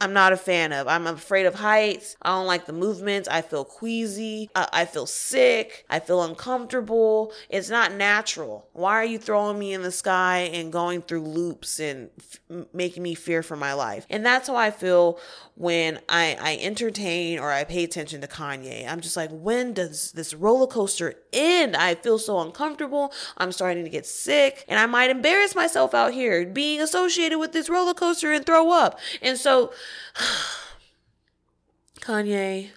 I'm 0.00 0.12
not 0.12 0.32
a 0.32 0.36
fan 0.36 0.72
of. 0.72 0.86
I'm 0.86 1.06
afraid 1.06 1.46
of 1.46 1.56
heights. 1.56 2.16
I 2.22 2.30
don't 2.30 2.46
like 2.46 2.66
the 2.66 2.72
movements. 2.72 3.28
I 3.28 3.42
feel 3.42 3.64
queasy. 3.64 4.48
I, 4.54 4.68
I 4.72 4.84
feel 4.84 5.06
sick. 5.06 5.84
I 5.90 5.98
feel 5.98 6.22
uncomfortable. 6.22 7.32
It's 7.48 7.68
not 7.68 7.92
natural. 7.92 8.68
Why 8.72 8.92
are 8.92 9.04
you 9.04 9.18
throwing 9.18 9.58
me 9.58 9.72
in 9.72 9.82
the 9.82 9.90
sky 9.90 10.50
and 10.52 10.72
going 10.72 11.02
through 11.02 11.22
loops 11.22 11.80
and 11.80 12.10
f- 12.18 12.66
making 12.72 13.02
me 13.02 13.14
fear 13.14 13.42
for 13.42 13.56
my 13.56 13.72
life? 13.72 14.06
And 14.08 14.24
that's 14.24 14.46
how 14.48 14.56
I 14.56 14.70
feel 14.70 15.18
when 15.56 15.98
I, 16.08 16.36
I 16.40 16.58
entertain 16.60 17.40
or 17.40 17.50
I 17.50 17.64
pay 17.64 17.82
attention 17.82 18.20
to 18.20 18.28
Kanye. 18.28 18.88
I'm 18.88 19.00
just 19.00 19.16
like, 19.16 19.30
when 19.32 19.72
does 19.72 20.12
this 20.12 20.32
roller 20.32 20.68
coaster 20.68 21.14
end? 21.32 21.74
I 21.74 21.96
feel 21.96 22.20
so 22.20 22.38
uncomfortable. 22.38 23.12
I'm 23.36 23.50
starting 23.50 23.82
to 23.82 23.90
get 23.90 24.06
sick 24.06 24.64
and 24.68 24.78
I 24.78 24.86
might 24.86 25.10
embarrass 25.10 25.56
myself 25.56 25.92
out 25.92 26.12
here 26.12 26.46
being 26.46 26.80
associated 26.80 27.38
with 27.38 27.50
this 27.50 27.68
roller 27.68 27.94
coaster 27.94 28.32
and 28.32 28.46
throw 28.46 28.70
up. 28.70 29.00
And 29.20 29.36
so, 29.36 29.72
Kanye, 32.00 32.70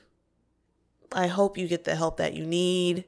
I 1.11 1.27
hope 1.27 1.57
you 1.57 1.67
get 1.67 1.83
the 1.83 1.95
help 1.95 2.17
that 2.17 2.33
you 2.33 2.45
need. 2.45 3.05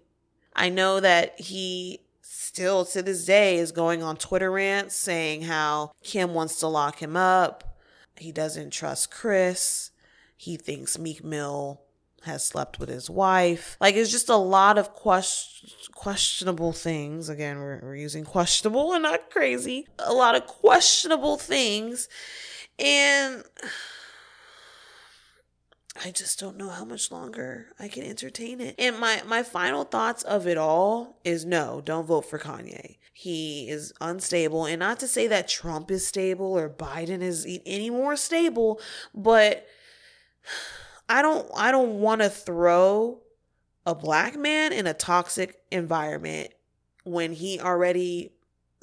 I 0.55 0.69
know 0.69 1.00
that 1.00 1.39
he 1.39 2.00
still 2.22 2.86
to 2.86 3.01
this 3.01 3.25
day 3.25 3.57
is 3.57 3.72
going 3.72 4.03
on 4.03 4.15
Twitter 4.15 4.51
rants 4.51 4.95
saying 4.95 5.41
how 5.43 5.91
Kim 6.03 6.33
wants 6.33 6.60
to 6.60 6.67
lock 6.67 7.00
him 7.00 7.17
up. 7.17 7.77
He 8.17 8.31
doesn't 8.31 8.72
trust 8.72 9.10
Chris. 9.12 9.91
He 10.38 10.55
thinks 10.55 11.00
Meek 11.00 11.24
Mill 11.24 11.81
has 12.24 12.43
slept 12.45 12.79
with 12.79 12.89
his 12.89 13.10
wife. 13.10 13.75
Like 13.81 13.95
it's 13.95 14.12
just 14.12 14.29
a 14.29 14.36
lot 14.36 14.77
of 14.77 14.93
quest- 14.93 15.89
questionable 15.93 16.72
things. 16.74 17.29
Again, 17.29 17.60
we're, 17.60 17.79
we're 17.81 17.95
using 17.95 18.24
questionable 18.24 18.93
and 18.93 19.03
not 19.03 19.29
crazy. 19.29 19.88
A 20.00 20.13
lot 20.13 20.36
of 20.36 20.45
questionable 20.45 21.38
things. 21.38 22.07
And 22.79 23.43
I 26.03 26.11
just 26.11 26.39
don't 26.39 26.57
know 26.57 26.69
how 26.69 26.85
much 26.85 27.11
longer 27.11 27.67
I 27.79 27.87
can 27.87 28.03
entertain 28.03 28.59
it. 28.59 28.75
And 28.79 28.97
my 28.99 29.21
my 29.25 29.43
final 29.43 29.83
thoughts 29.83 30.23
of 30.23 30.47
it 30.47 30.57
all 30.57 31.19
is 31.23 31.45
no, 31.45 31.81
don't 31.83 32.05
vote 32.05 32.25
for 32.25 32.39
Kanye. 32.39 32.97
He 33.13 33.69
is 33.69 33.93
unstable 34.01 34.65
and 34.65 34.79
not 34.79 34.99
to 35.01 35.07
say 35.07 35.27
that 35.27 35.47
Trump 35.47 35.91
is 35.91 36.05
stable 36.05 36.57
or 36.57 36.69
Biden 36.69 37.21
is 37.21 37.47
any 37.65 37.89
more 37.89 38.15
stable, 38.15 38.81
but 39.13 39.67
I 41.07 41.21
don't 41.21 41.49
I 41.55 41.71
don't 41.71 41.99
want 41.99 42.21
to 42.21 42.29
throw 42.29 43.19
a 43.85 43.93
black 43.93 44.35
man 44.35 44.73
in 44.73 44.87
a 44.87 44.93
toxic 44.93 45.61
environment 45.71 46.51
when 47.03 47.33
he 47.33 47.59
already 47.59 48.31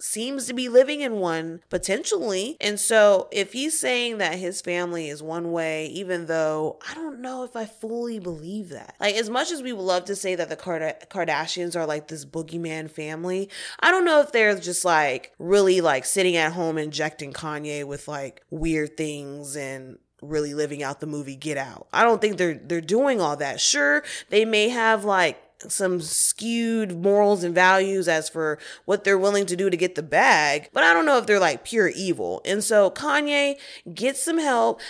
seems 0.01 0.47
to 0.47 0.55
be 0.55 0.69
living 0.69 1.01
in 1.01 1.17
one 1.17 1.61
potentially. 1.69 2.57
And 2.61 2.79
so 2.79 3.29
if 3.31 3.53
he's 3.53 3.79
saying 3.79 4.19
that 4.19 4.39
his 4.39 4.61
family 4.61 5.09
is 5.09 5.23
one 5.23 5.53
way, 5.53 5.87
even 5.87 6.27
though 6.27 6.79
I 6.89 6.95
don't 6.95 7.21
know 7.21 7.45
if 7.45 7.57
I 7.57 7.67
fully 7.67 8.19
believe 8.19 8.71
that. 8.71 8.95
Like, 9.01 9.15
as 9.15 9.31
much 9.31 9.51
as 9.51 9.63
we 9.63 9.73
would 9.73 9.83
love 9.83 10.05
to 10.07 10.17
say 10.17 10.35
that 10.35 10.49
the 10.49 10.57
Kardashians 10.57 11.77
are 11.77 11.87
like 11.87 12.09
this 12.09 12.25
boogeyman 12.25 12.91
family, 12.91 13.49
I 13.81 13.91
don't 13.91 14.05
know 14.05 14.21
if 14.21 14.33
they're 14.33 14.59
just 14.59 14.85
like 14.85 15.33
really 15.39 15.81
like 15.81 16.05
sitting 16.05 16.37
at 16.37 16.53
home 16.53 16.79
injecting 16.79 17.33
Kanye 17.33 17.85
with 17.85 18.09
like 18.09 18.43
weird 18.51 18.97
things 18.97 19.57
and 19.57 19.99
really 20.23 20.55
living 20.55 20.83
out 20.83 21.01
the 21.01 21.07
movie 21.07 21.37
Get 21.37 21.57
Out. 21.57 21.89
I 21.93 22.05
don't 22.05 22.21
think 22.21 22.37
they're 22.37 22.55
they're 22.55 22.81
doing 22.81 23.21
all 23.21 23.37
that. 23.37 23.61
Sure, 23.61 24.03
they 24.29 24.45
may 24.45 24.69
have 24.69 25.05
like 25.05 25.41
some 25.69 26.01
skewed 26.01 26.97
morals 26.97 27.45
and 27.45 27.55
values 27.55 28.09
as 28.09 28.29
for 28.29 28.59
what 28.85 29.05
they're 29.05 29.19
willing 29.19 29.47
to 29.47 29.57
do 29.57 29.69
to 29.71 29.77
get 29.77 29.95
the 29.95 30.03
bag, 30.03 30.71
but 30.73 30.83
I 30.83 30.93
don't 30.93 31.07
know 31.07 31.19
if 31.19 31.27
they're 31.27 31.41
like 31.41 31.65
pure 31.65 31.89
evil. 31.89 32.41
And 32.45 32.65
so 32.65 32.91
Kanye, 32.91 33.57
get 33.93 34.17
some 34.17 34.39
help. 34.39 34.81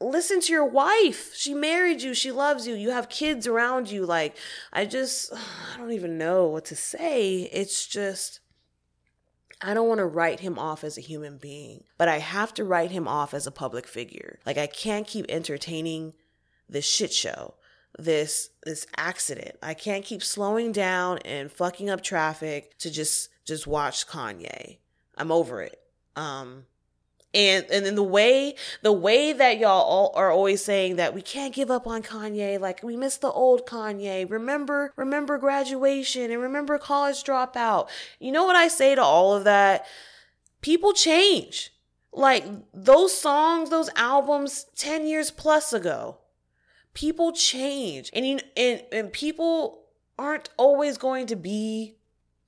listen 0.00 0.40
to 0.40 0.52
your 0.52 0.66
wife. 0.66 1.34
She 1.34 1.54
married 1.54 2.02
you. 2.02 2.14
She 2.14 2.30
loves 2.32 2.66
you. 2.66 2.74
You 2.74 2.90
have 2.90 3.08
kids 3.08 3.46
around 3.46 3.90
you. 3.90 4.04
Like, 4.04 4.36
I 4.72 4.84
just, 4.84 5.32
I 5.74 5.78
don't 5.78 5.92
even 5.92 6.18
know 6.18 6.46
what 6.46 6.64
to 6.66 6.76
say. 6.76 7.48
It's 7.52 7.86
just, 7.86 8.40
I 9.62 9.72
don't 9.72 9.88
want 9.88 9.98
to 9.98 10.06
write 10.06 10.40
him 10.40 10.58
off 10.58 10.84
as 10.84 10.98
a 10.98 11.02
human 11.02 11.38
being, 11.38 11.84
but 11.96 12.08
I 12.08 12.18
have 12.18 12.52
to 12.54 12.64
write 12.64 12.90
him 12.90 13.08
off 13.08 13.32
as 13.32 13.46
a 13.46 13.52
public 13.52 13.86
figure. 13.86 14.38
Like, 14.44 14.58
I 14.58 14.66
can't 14.66 15.06
keep 15.06 15.26
entertaining 15.28 16.12
this 16.68 16.84
shit 16.84 17.12
show 17.12 17.54
this 17.98 18.50
this 18.64 18.86
accident. 18.96 19.56
I 19.62 19.74
can't 19.74 20.04
keep 20.04 20.22
slowing 20.22 20.72
down 20.72 21.18
and 21.18 21.50
fucking 21.50 21.90
up 21.90 22.02
traffic 22.02 22.76
to 22.78 22.90
just 22.90 23.30
just 23.44 23.66
watch 23.66 24.06
Kanye. 24.06 24.78
I'm 25.16 25.32
over 25.32 25.62
it. 25.62 25.78
Um 26.14 26.66
and 27.34 27.66
and 27.70 27.84
then 27.84 27.94
the 27.94 28.02
way 28.02 28.54
the 28.82 28.92
way 28.92 29.32
that 29.32 29.58
y'all 29.58 29.82
all 29.82 30.12
are 30.14 30.30
always 30.30 30.64
saying 30.64 30.96
that 30.96 31.14
we 31.14 31.22
can't 31.22 31.54
give 31.54 31.70
up 31.70 31.86
on 31.86 32.02
Kanye, 32.02 32.58
like 32.58 32.82
we 32.82 32.96
miss 32.96 33.18
the 33.18 33.30
old 33.30 33.66
Kanye. 33.66 34.28
Remember, 34.28 34.92
remember 34.96 35.38
graduation 35.38 36.30
and 36.30 36.40
remember 36.40 36.78
college 36.78 37.24
dropout. 37.24 37.88
You 38.20 38.32
know 38.32 38.44
what 38.44 38.56
I 38.56 38.68
say 38.68 38.94
to 38.94 39.02
all 39.02 39.34
of 39.34 39.44
that? 39.44 39.86
People 40.60 40.92
change. 40.92 41.70
Like 42.12 42.44
those 42.72 43.16
songs, 43.16 43.68
those 43.68 43.90
albums 43.94 44.64
10 44.76 45.06
years 45.06 45.30
plus 45.30 45.74
ago. 45.74 46.18
People 46.96 47.32
change. 47.32 48.10
And 48.14 48.26
you 48.26 48.38
and, 48.56 48.82
and 48.90 49.12
people 49.12 49.82
aren't 50.18 50.48
always 50.56 50.96
going 50.96 51.26
to 51.26 51.36
be 51.36 51.95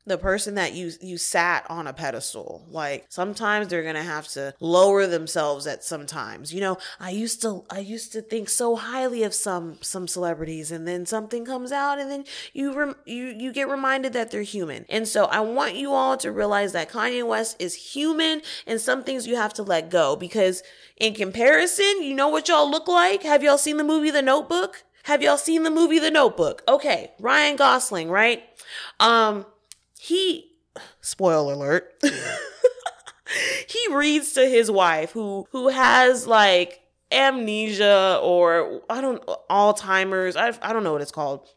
the 0.08 0.18
person 0.18 0.54
that 0.54 0.74
you 0.74 0.92
you 1.00 1.18
sat 1.18 1.66
on 1.70 1.86
a 1.86 1.92
pedestal. 1.92 2.66
Like 2.70 3.06
sometimes 3.08 3.68
they're 3.68 3.82
gonna 3.82 4.02
have 4.02 4.28
to 4.28 4.54
lower 4.60 5.06
themselves 5.06 5.66
at 5.66 5.84
sometimes 5.84 6.52
you 6.52 6.60
know 6.60 6.78
i 7.00 7.10
used 7.10 7.42
to 7.42 7.64
i 7.70 7.78
used 7.78 8.12
to 8.12 8.22
think 8.22 8.48
so 8.48 8.76
highly 8.76 9.22
of 9.22 9.34
some 9.34 9.78
some 9.80 10.08
celebrities 10.08 10.70
and 10.70 10.86
then 10.86 11.06
something 11.06 11.44
comes 11.44 11.72
out 11.72 11.98
and 11.98 12.10
then 12.10 12.24
you 12.52 12.72
rem, 12.74 12.94
you 13.04 13.26
you 13.26 13.52
get 13.52 13.68
reminded 13.68 14.12
that 14.12 14.30
they're 14.30 14.42
human. 14.42 14.84
And 14.88 15.06
so 15.06 15.24
i 15.26 15.40
want 15.40 15.76
you 15.76 15.92
all 15.92 16.16
to 16.18 16.32
realize 16.32 16.72
that 16.72 16.90
kanye 16.90 17.26
west 17.26 17.56
is 17.58 17.74
human 17.74 18.42
and 18.66 18.80
some 18.80 19.02
things 19.02 19.26
you 19.26 19.36
have 19.36 19.54
to 19.54 19.62
let 19.62 19.90
go 19.90 20.16
because 20.16 20.62
in 20.96 21.14
comparison 21.14 22.02
you 22.02 22.14
know 22.14 22.28
what 22.28 22.48
y'all 22.48 22.70
look 22.70 22.88
like? 22.88 23.22
Have 23.22 23.42
y'all 23.42 23.58
seen 23.58 23.76
the 23.76 23.84
movie 23.84 24.10
the 24.10 24.22
notebook? 24.22 24.84
Have 25.04 25.22
y'all 25.22 25.38
seen 25.38 25.62
the 25.62 25.70
movie 25.70 25.98
the 25.98 26.10
notebook? 26.10 26.62
Okay 26.68 27.12
ryan 27.18 27.56
gosling 27.56 28.10
right? 28.10 28.44
Um 29.00 29.46
he 29.98 30.52
spoiler 31.00 31.54
alert 31.54 31.92
he 33.68 33.94
reads 33.94 34.32
to 34.32 34.46
his 34.46 34.70
wife 34.70 35.12
who 35.12 35.46
who 35.50 35.68
has 35.68 36.26
like 36.26 36.80
amnesia 37.10 38.20
or 38.22 38.82
I 38.88 39.00
don't 39.00 39.24
Alzheimer's 39.50 40.36
I 40.36 40.52
I 40.62 40.72
don't 40.72 40.84
know 40.84 40.92
what 40.92 41.02
it's 41.02 41.12
called 41.12 41.48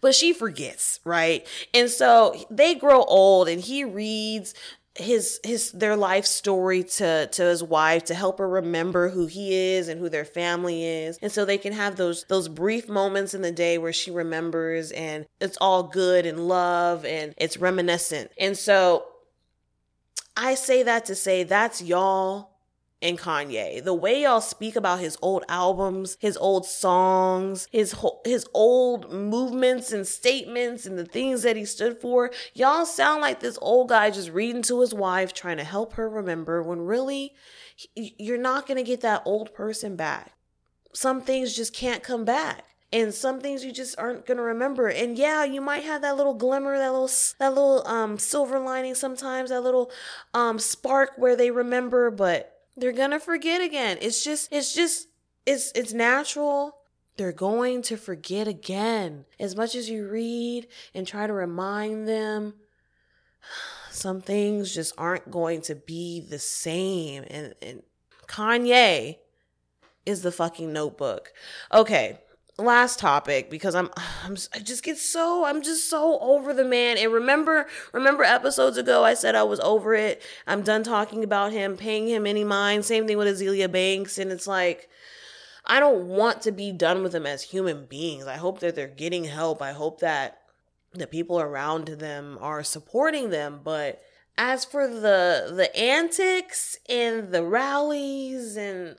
but 0.00 0.14
she 0.14 0.32
forgets, 0.32 1.00
right? 1.04 1.46
And 1.74 1.88
so 1.88 2.34
they 2.50 2.74
grow 2.74 3.02
old 3.04 3.48
and 3.48 3.60
he 3.60 3.84
reads 3.84 4.54
his 5.00 5.40
his 5.44 5.72
their 5.72 5.96
life 5.96 6.26
story 6.26 6.84
to 6.84 7.26
to 7.26 7.42
his 7.42 7.62
wife 7.62 8.04
to 8.04 8.14
help 8.14 8.38
her 8.38 8.48
remember 8.48 9.08
who 9.08 9.26
he 9.26 9.54
is 9.54 9.88
and 9.88 10.00
who 10.00 10.08
their 10.08 10.24
family 10.24 10.84
is. 10.84 11.18
And 11.22 11.32
so 11.32 11.44
they 11.44 11.58
can 11.58 11.72
have 11.72 11.96
those 11.96 12.24
those 12.28 12.48
brief 12.48 12.88
moments 12.88 13.34
in 13.34 13.42
the 13.42 13.52
day 13.52 13.78
where 13.78 13.92
she 13.92 14.10
remembers 14.10 14.92
and 14.92 15.26
it's 15.40 15.58
all 15.60 15.82
good 15.84 16.26
and 16.26 16.46
love 16.46 17.04
and 17.04 17.34
it's 17.36 17.56
reminiscent. 17.56 18.30
And 18.38 18.56
so 18.56 19.06
i 20.36 20.54
say 20.54 20.84
that 20.84 21.04
to 21.06 21.14
say 21.14 21.42
that's 21.42 21.82
y'all 21.82 22.49
and 23.02 23.18
Kanye. 23.18 23.82
The 23.82 23.94
way 23.94 24.22
y'all 24.22 24.40
speak 24.40 24.76
about 24.76 25.00
his 25.00 25.16
old 25.22 25.44
albums, 25.48 26.16
his 26.20 26.36
old 26.36 26.66
songs, 26.66 27.68
his 27.70 27.94
his 28.24 28.46
old 28.54 29.12
movements 29.12 29.92
and 29.92 30.06
statements 30.06 30.86
and 30.86 30.98
the 30.98 31.04
things 31.04 31.42
that 31.42 31.56
he 31.56 31.64
stood 31.64 31.98
for, 32.00 32.30
y'all 32.54 32.84
sound 32.84 33.22
like 33.22 33.40
this 33.40 33.58
old 33.62 33.88
guy 33.88 34.10
just 34.10 34.30
reading 34.30 34.62
to 34.62 34.80
his 34.80 34.94
wife 34.94 35.32
trying 35.32 35.56
to 35.56 35.64
help 35.64 35.94
her 35.94 36.08
remember 36.08 36.62
when 36.62 36.80
really 36.80 37.32
you're 37.94 38.38
not 38.38 38.66
going 38.66 38.76
to 38.76 38.82
get 38.82 39.00
that 39.00 39.22
old 39.24 39.54
person 39.54 39.96
back. 39.96 40.32
Some 40.92 41.22
things 41.22 41.56
just 41.56 41.72
can't 41.72 42.02
come 42.02 42.24
back 42.24 42.64
and 42.92 43.14
some 43.14 43.40
things 43.40 43.64
you 43.64 43.72
just 43.72 43.98
aren't 43.98 44.26
gonna 44.26 44.42
remember. 44.42 44.88
And 44.88 45.16
yeah, 45.16 45.44
you 45.44 45.60
might 45.60 45.84
have 45.84 46.02
that 46.02 46.16
little 46.16 46.34
glimmer, 46.34 46.76
that 46.76 46.90
little 46.90 47.10
that 47.38 47.54
little 47.54 47.86
um 47.86 48.18
silver 48.18 48.58
lining 48.58 48.94
sometimes, 48.94 49.50
that 49.50 49.62
little 49.62 49.90
um 50.34 50.58
spark 50.58 51.12
where 51.16 51.36
they 51.36 51.50
remember, 51.50 52.10
but 52.10 52.59
they're 52.76 52.92
gonna 52.92 53.20
forget 53.20 53.60
again. 53.60 53.98
It's 54.00 54.24
just, 54.24 54.52
it's 54.52 54.74
just, 54.74 55.08
it's, 55.46 55.72
it's 55.74 55.92
natural. 55.92 56.76
They're 57.16 57.32
going 57.32 57.82
to 57.82 57.96
forget 57.96 58.48
again. 58.48 59.26
As 59.38 59.54
much 59.54 59.74
as 59.74 59.90
you 59.90 60.08
read 60.08 60.68
and 60.94 61.06
try 61.06 61.26
to 61.26 61.32
remind 61.32 62.08
them, 62.08 62.54
some 63.90 64.20
things 64.20 64.74
just 64.74 64.94
aren't 64.96 65.30
going 65.30 65.60
to 65.62 65.74
be 65.74 66.20
the 66.20 66.38
same. 66.38 67.24
And, 67.28 67.54
and 67.60 67.82
Kanye 68.26 69.16
is 70.06 70.22
the 70.22 70.32
fucking 70.32 70.72
notebook. 70.72 71.32
Okay 71.72 72.18
last 72.58 72.98
topic 72.98 73.50
because 73.50 73.74
I'm, 73.74 73.90
I'm 74.24 74.36
I 74.54 74.58
just 74.58 74.82
get 74.82 74.98
so 74.98 75.44
I'm 75.44 75.62
just 75.62 75.88
so 75.88 76.18
over 76.20 76.52
the 76.52 76.64
man. 76.64 76.98
And 76.98 77.12
remember 77.12 77.66
remember 77.92 78.24
episodes 78.24 78.76
ago 78.76 79.04
I 79.04 79.14
said 79.14 79.34
I 79.34 79.42
was 79.42 79.60
over 79.60 79.94
it. 79.94 80.22
I'm 80.46 80.62
done 80.62 80.82
talking 80.82 81.24
about 81.24 81.52
him, 81.52 81.76
paying 81.76 82.08
him 82.08 82.26
any 82.26 82.44
mind. 82.44 82.84
Same 82.84 83.06
thing 83.06 83.18
with 83.18 83.28
Azealia 83.28 83.70
Banks 83.70 84.18
and 84.18 84.30
it's 84.32 84.46
like 84.46 84.88
I 85.66 85.78
don't 85.78 86.06
want 86.06 86.42
to 86.42 86.52
be 86.52 86.72
done 86.72 87.02
with 87.02 87.12
them 87.12 87.26
as 87.26 87.42
human 87.42 87.84
beings. 87.84 88.26
I 88.26 88.36
hope 88.36 88.60
that 88.60 88.74
they're 88.74 88.88
getting 88.88 89.24
help. 89.24 89.62
I 89.62 89.72
hope 89.72 90.00
that 90.00 90.40
the 90.92 91.06
people 91.06 91.40
around 91.40 91.86
them 91.86 92.38
are 92.40 92.64
supporting 92.64 93.30
them, 93.30 93.60
but 93.62 94.02
as 94.36 94.64
for 94.64 94.88
the 94.88 95.52
the 95.54 95.70
antics 95.76 96.76
and 96.88 97.30
the 97.30 97.44
rallies 97.44 98.56
and 98.56 98.96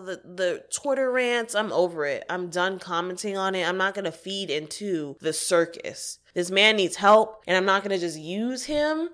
the 0.00 0.20
the 0.24 0.64
Twitter 0.74 1.10
rants, 1.10 1.54
I'm 1.54 1.72
over 1.72 2.04
it. 2.04 2.24
I'm 2.28 2.48
done 2.48 2.78
commenting 2.78 3.36
on 3.36 3.54
it. 3.54 3.66
I'm 3.66 3.76
not 3.76 3.94
going 3.94 4.04
to 4.04 4.12
feed 4.12 4.50
into 4.50 5.16
the 5.20 5.32
circus. 5.32 6.18
This 6.34 6.50
man 6.50 6.76
needs 6.76 6.96
help 6.96 7.42
and 7.46 7.56
I'm 7.56 7.64
not 7.64 7.82
going 7.82 7.98
to 7.98 8.04
just 8.04 8.18
use 8.18 8.64
him 8.64 9.10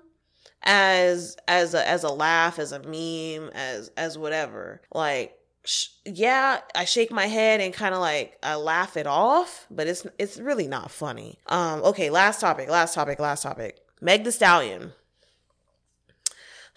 as 0.63 1.37
as 1.47 1.73
a 1.73 1.87
as 1.87 2.03
a 2.03 2.09
laugh, 2.09 2.59
as 2.59 2.71
a 2.71 2.79
meme, 2.79 3.49
as 3.53 3.89
as 3.97 4.17
whatever. 4.17 4.81
Like 4.93 5.37
sh- 5.63 5.87
yeah, 6.05 6.61
I 6.75 6.85
shake 6.85 7.11
my 7.11 7.27
head 7.27 7.61
and 7.61 7.73
kind 7.73 7.93
of 7.93 8.01
like 8.01 8.37
I 8.43 8.55
laugh 8.55 8.97
it 8.97 9.07
off, 9.07 9.67
but 9.69 9.87
it's 9.87 10.05
it's 10.17 10.37
really 10.37 10.67
not 10.67 10.91
funny. 10.91 11.39
Um 11.47 11.83
okay, 11.83 12.09
last 12.09 12.41
topic, 12.41 12.69
last 12.69 12.93
topic, 12.93 13.19
last 13.19 13.43
topic. 13.43 13.77
Meg 14.01 14.23
the 14.23 14.31
Stallion 14.31 14.93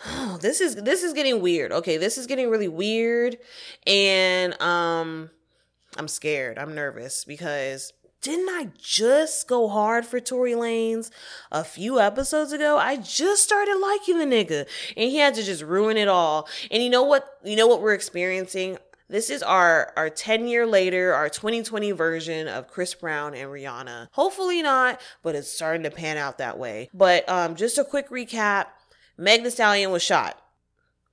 oh, 0.07 0.38
this 0.41 0.61
is 0.61 0.77
this 0.77 1.03
is 1.03 1.12
getting 1.12 1.41
weird. 1.41 1.73
Okay, 1.73 1.97
this 1.97 2.19
is 2.19 2.27
getting 2.27 2.51
really 2.51 2.69
weird 2.69 3.38
and 3.87 4.61
um 4.61 5.31
I'm 5.97 6.09
scared. 6.09 6.59
I'm 6.59 6.75
nervous 6.75 7.25
because 7.25 7.93
didn't 8.23 8.49
I 8.49 8.69
just 8.79 9.49
go 9.49 9.69
hard 9.69 10.07
for 10.07 10.21
Tory 10.21 10.53
Lanez 10.53 11.11
a 11.51 11.65
few 11.65 12.01
episodes 12.01 12.53
ago? 12.53 12.79
I 12.79 12.97
just 12.97 13.43
started 13.43 13.77
liking 13.79 14.19
the 14.19 14.25
nigga 14.25 14.67
and 14.97 15.11
he 15.11 15.17
had 15.17 15.35
to 15.35 15.43
just 15.43 15.62
ruin 15.62 15.97
it 15.97 16.09
all. 16.09 16.49
And 16.71 16.83
you 16.83 16.88
know 16.88 17.03
what? 17.03 17.38
You 17.43 17.57
know 17.57 17.67
what 17.67 17.83
we're 17.83 17.95
experiencing? 17.95 18.79
This 19.09 19.29
is 19.29 19.43
our 19.43 19.93
our 19.97 20.09
10 20.09 20.47
year 20.47 20.67
later, 20.67 21.12
our 21.12 21.29
2020 21.29 21.91
version 21.93 22.49
of 22.49 22.69
Chris 22.69 22.95
Brown 22.95 23.35
and 23.35 23.51
Rihanna. 23.51 24.09
Hopefully 24.12 24.62
not, 24.62 25.01
but 25.23 25.35
it's 25.35 25.51
starting 25.51 25.83
to 25.83 25.91
pan 25.91 26.17
out 26.17 26.38
that 26.38 26.59
way. 26.59 26.88
But 26.95 27.29
um 27.29 27.57
just 27.57 27.77
a 27.77 27.85
quick 27.85 28.09
recap. 28.09 28.67
Meg 29.16 29.42
the 29.42 29.51
Stallion 29.51 29.90
was 29.90 30.03
shot 30.03 30.40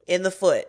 in 0.07 0.23
the 0.23 0.31
foot 0.31 0.67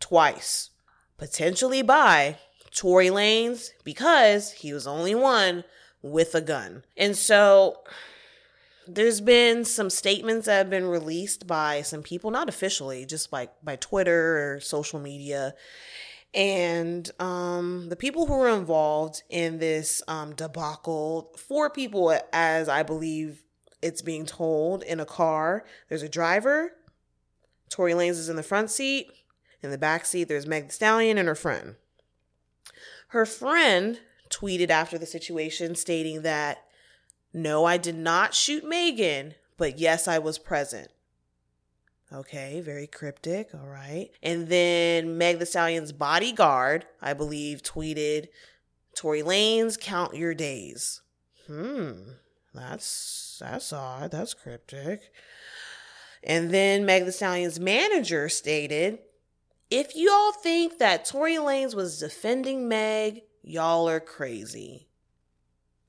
twice, 0.00 0.70
potentially 1.16 1.82
by 1.82 2.38
Tory 2.74 3.08
Lanez 3.08 3.70
because 3.84 4.52
he 4.52 4.72
was 4.72 4.86
only 4.86 5.14
one 5.14 5.64
with 6.02 6.34
a 6.34 6.40
gun. 6.40 6.84
And 6.96 7.16
so 7.16 7.78
there's 8.86 9.20
been 9.20 9.64
some 9.64 9.90
statements 9.90 10.46
that 10.46 10.58
have 10.58 10.70
been 10.70 10.86
released 10.86 11.46
by 11.46 11.82
some 11.82 12.02
people, 12.02 12.30
not 12.30 12.48
officially, 12.48 13.06
just 13.06 13.32
like 13.32 13.50
by 13.62 13.76
Twitter 13.76 14.54
or 14.54 14.60
social 14.60 15.00
media. 15.00 15.54
And 16.34 17.08
um, 17.20 17.88
the 17.88 17.96
people 17.96 18.26
who 18.26 18.36
were 18.36 18.48
involved 18.48 19.22
in 19.30 19.58
this 19.58 20.02
um, 20.08 20.34
debacle, 20.34 21.32
four 21.38 21.70
people, 21.70 22.18
as 22.32 22.68
I 22.68 22.82
believe 22.82 23.43
it's 23.84 24.00
being 24.00 24.24
told 24.24 24.82
in 24.82 24.98
a 24.98 25.04
car. 25.04 25.64
There's 25.88 26.02
a 26.02 26.08
driver. 26.08 26.72
Tory 27.68 27.92
Lanez 27.92 28.12
is 28.12 28.30
in 28.30 28.36
the 28.36 28.42
front 28.42 28.70
seat. 28.70 29.10
In 29.62 29.70
the 29.70 29.78
back 29.78 30.06
seat, 30.06 30.24
there's 30.24 30.46
Meg 30.46 30.68
the 30.68 30.72
Stallion 30.72 31.18
and 31.18 31.28
her 31.28 31.34
friend. 31.34 31.76
Her 33.08 33.26
friend 33.26 34.00
tweeted 34.30 34.70
after 34.70 34.96
the 34.96 35.06
situation 35.06 35.74
stating 35.74 36.22
that, 36.22 36.64
no, 37.32 37.66
I 37.66 37.76
did 37.76 37.96
not 37.96 38.34
shoot 38.34 38.64
Megan, 38.64 39.34
but 39.58 39.78
yes, 39.78 40.08
I 40.08 40.18
was 40.18 40.38
present. 40.38 40.88
Okay, 42.12 42.60
very 42.60 42.86
cryptic. 42.86 43.50
All 43.54 43.68
right. 43.68 44.10
And 44.22 44.48
then 44.48 45.18
Meg 45.18 45.38
the 45.38 45.46
Stallion's 45.46 45.92
bodyguard, 45.92 46.86
I 47.02 47.12
believe, 47.12 47.62
tweeted 47.62 48.28
Tory 48.96 49.22
Lanez, 49.22 49.78
count 49.78 50.14
your 50.14 50.32
days. 50.32 51.02
Hmm. 51.46 51.92
That's 52.54 53.36
that's 53.40 53.72
odd. 53.72 54.12
That's 54.12 54.32
cryptic. 54.32 55.12
And 56.22 56.50
then 56.52 56.86
Meg 56.86 57.04
the 57.04 57.12
Stallion's 57.12 57.60
manager 57.60 58.28
stated, 58.28 59.00
if 59.70 59.94
y'all 59.94 60.32
think 60.32 60.78
that 60.78 61.04
Tory 61.04 61.34
Lanez 61.34 61.74
was 61.74 61.98
defending 61.98 62.68
Meg, 62.68 63.22
y'all 63.42 63.88
are 63.88 64.00
crazy. 64.00 64.88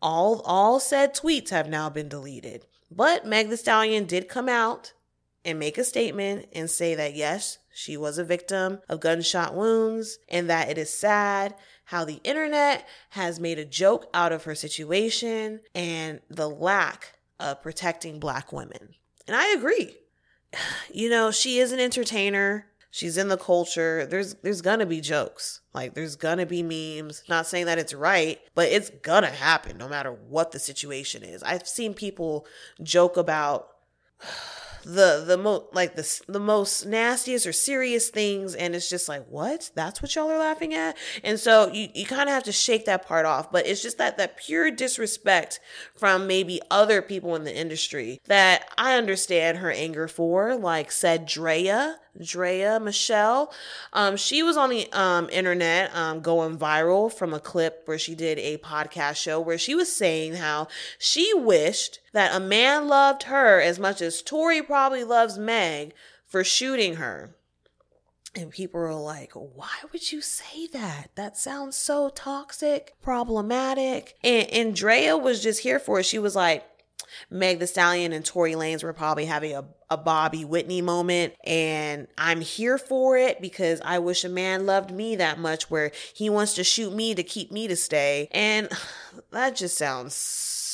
All 0.01 0.41
all 0.41 0.79
said 0.79 1.15
tweets 1.15 1.49
have 1.49 1.69
now 1.69 1.89
been 1.89 2.09
deleted. 2.09 2.65
But 2.91 3.25
Meg 3.25 3.49
the 3.49 3.57
Stallion 3.57 4.05
did 4.05 4.27
come 4.27 4.49
out 4.49 4.93
and 5.43 5.59
make 5.59 5.77
a 5.77 5.83
statement 5.83 6.47
and 6.53 6.69
say 6.69 6.95
that 6.95 7.15
yes, 7.15 7.59
she 7.73 7.95
was 7.95 8.17
a 8.17 8.23
victim 8.23 8.79
of 8.89 8.99
gunshot 8.99 9.53
wounds 9.53 10.17
and 10.27 10.49
that 10.49 10.69
it 10.69 10.77
is 10.77 10.91
sad 10.91 11.53
how 11.85 12.05
the 12.05 12.19
internet 12.23 12.87
has 13.11 13.39
made 13.39 13.59
a 13.59 13.65
joke 13.65 14.07
out 14.13 14.31
of 14.31 14.43
her 14.43 14.55
situation 14.55 15.61
and 15.73 16.19
the 16.29 16.49
lack 16.49 17.17
of 17.39 17.61
protecting 17.61 18.19
black 18.19 18.51
women. 18.51 18.95
And 19.27 19.35
I 19.35 19.49
agree. 19.53 19.95
You 20.93 21.09
know, 21.09 21.31
she 21.31 21.59
is 21.59 21.73
an 21.73 21.81
entertainer. 21.81 22.67
She's 22.89 23.17
in 23.17 23.27
the 23.27 23.37
culture. 23.37 24.05
There's 24.05 24.35
there's 24.35 24.61
gonna 24.61 24.85
be 24.85 25.01
jokes. 25.01 25.59
Like 25.73 25.95
there's 25.95 26.15
gonna 26.15 26.45
be 26.45 26.63
memes. 26.63 27.23
Not 27.27 27.45
saying 27.45 27.65
that 27.65 27.77
it's 27.77 27.93
right, 27.93 28.39
but 28.53 28.69
it's 28.69 28.89
gonna 29.01 29.31
happen 29.31 29.77
no 29.77 29.89
matter 29.89 30.11
what 30.11 30.53
the 30.53 30.59
situation 30.59 31.21
is. 31.21 31.43
I've 31.43 31.67
seen 31.67 31.93
people 31.93 32.47
joke 32.81 33.17
about 33.17 33.67
the 34.85 35.23
the 35.25 35.37
most 35.37 35.65
like 35.73 35.95
the 35.95 36.21
the 36.27 36.39
most 36.39 36.85
nastiest 36.85 37.47
or 37.47 37.53
serious 37.53 38.09
things 38.09 38.55
and 38.55 38.75
it's 38.75 38.89
just 38.89 39.09
like 39.09 39.25
what? 39.27 39.71
That's 39.75 40.01
what 40.01 40.15
y'all 40.15 40.29
are 40.29 40.39
laughing 40.39 40.73
at? 40.73 40.95
And 41.23 41.39
so 41.39 41.71
you 41.71 41.89
you 41.93 42.05
kind 42.05 42.29
of 42.29 42.33
have 42.33 42.43
to 42.43 42.51
shake 42.51 42.85
that 42.85 43.05
part 43.05 43.25
off 43.25 43.51
but 43.51 43.65
it's 43.67 43.81
just 43.81 43.97
that 43.97 44.17
that 44.17 44.37
pure 44.37 44.71
disrespect 44.71 45.59
from 45.95 46.27
maybe 46.27 46.61
other 46.69 47.01
people 47.01 47.35
in 47.35 47.43
the 47.43 47.55
industry 47.55 48.21
that 48.25 48.69
I 48.77 48.97
understand 48.97 49.57
her 49.57 49.71
anger 49.71 50.07
for 50.07 50.55
like 50.55 50.91
said 50.91 51.25
Drea 51.25 51.97
Drea 52.23 52.79
Michelle. 52.79 53.53
Um, 53.93 54.17
she 54.17 54.43
was 54.43 54.57
on 54.57 54.69
the 54.69 54.91
um, 54.91 55.29
internet 55.31 55.95
um, 55.95 56.21
going 56.21 56.57
viral 56.57 57.11
from 57.11 57.33
a 57.33 57.39
clip 57.39 57.83
where 57.85 57.99
she 57.99 58.15
did 58.15 58.39
a 58.39 58.57
podcast 58.57 59.17
show 59.17 59.39
where 59.39 59.57
she 59.57 59.75
was 59.75 59.95
saying 59.95 60.35
how 60.35 60.67
she 60.97 61.33
wished 61.33 61.99
that 62.13 62.35
a 62.35 62.39
man 62.39 62.87
loved 62.87 63.23
her 63.23 63.59
as 63.59 63.79
much 63.79 64.01
as 64.01 64.21
Tory 64.21 64.61
probably 64.61 65.03
loves 65.03 65.37
Meg 65.37 65.93
for 66.25 66.43
shooting 66.43 66.95
her. 66.95 67.35
And 68.37 68.51
people 68.51 68.81
were 68.81 68.93
like, 68.93 69.31
why 69.33 69.69
would 69.93 70.11
you 70.11 70.19
say 70.19 70.67
that? 70.73 71.11
That 71.15 71.37
sounds 71.37 71.77
so 71.77 72.09
toxic, 72.09 72.93
problematic. 73.01 74.15
And, 74.23 74.49
and 74.49 74.75
Drea 74.75 75.15
was 75.17 75.41
just 75.41 75.61
here 75.61 75.79
for 75.79 76.01
it. 76.01 76.05
She 76.05 76.19
was 76.19 76.35
like, 76.35 76.65
Meg 77.29 77.59
the 77.59 77.67
Stallion 77.67 78.11
and 78.11 78.25
Tory 78.25 78.53
Lanez 78.53 78.83
were 78.83 78.91
probably 78.91 79.25
having 79.25 79.55
a, 79.55 79.63
a 79.89 79.97
Bobby 79.97 80.45
Whitney 80.45 80.81
moment. 80.81 81.33
And 81.43 82.07
I'm 82.17 82.41
here 82.41 82.77
for 82.77 83.17
it 83.17 83.41
because 83.41 83.81
I 83.83 83.99
wish 83.99 84.23
a 84.23 84.29
man 84.29 84.65
loved 84.65 84.91
me 84.91 85.15
that 85.17 85.39
much 85.39 85.69
where 85.69 85.91
he 86.13 86.29
wants 86.29 86.53
to 86.55 86.63
shoot 86.63 86.93
me 86.93 87.15
to 87.15 87.23
keep 87.23 87.51
me 87.51 87.67
to 87.67 87.75
stay. 87.75 88.29
And 88.31 88.69
that 89.31 89.55
just 89.55 89.77
sounds 89.77 90.15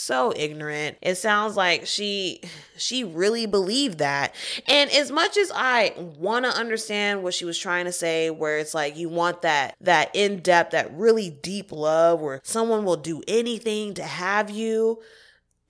so 0.02 0.34
ignorant. 0.36 0.98
It 1.02 1.16
sounds 1.16 1.56
like 1.56 1.86
she 1.86 2.42
she 2.76 3.04
really 3.04 3.46
believed 3.46 4.00
that. 4.00 4.34
And 4.68 4.90
as 4.92 5.12
much 5.12 5.38
as 5.38 5.52
I 5.54 5.94
want 5.98 6.46
to 6.46 6.52
understand 6.52 7.24
what 7.24 7.34
she 7.34 7.46
was 7.46 7.58
trying 7.58 7.86
to 7.86 7.92
say 7.92 8.30
where 8.30 8.58
it's 8.58 8.74
like 8.74 8.98
you 8.98 9.10
want 9.10 9.44
that 9.44 9.76
that 9.82 10.10
in-depth 10.16 10.72
that 10.72 10.92
really 10.94 11.30
deep 11.30 11.72
love 11.72 12.20
where 12.20 12.42
someone 12.44 12.84
will 12.84 12.98
do 12.98 13.22
anything 13.28 13.94
to 13.94 14.04
have 14.04 14.50
you 14.50 15.00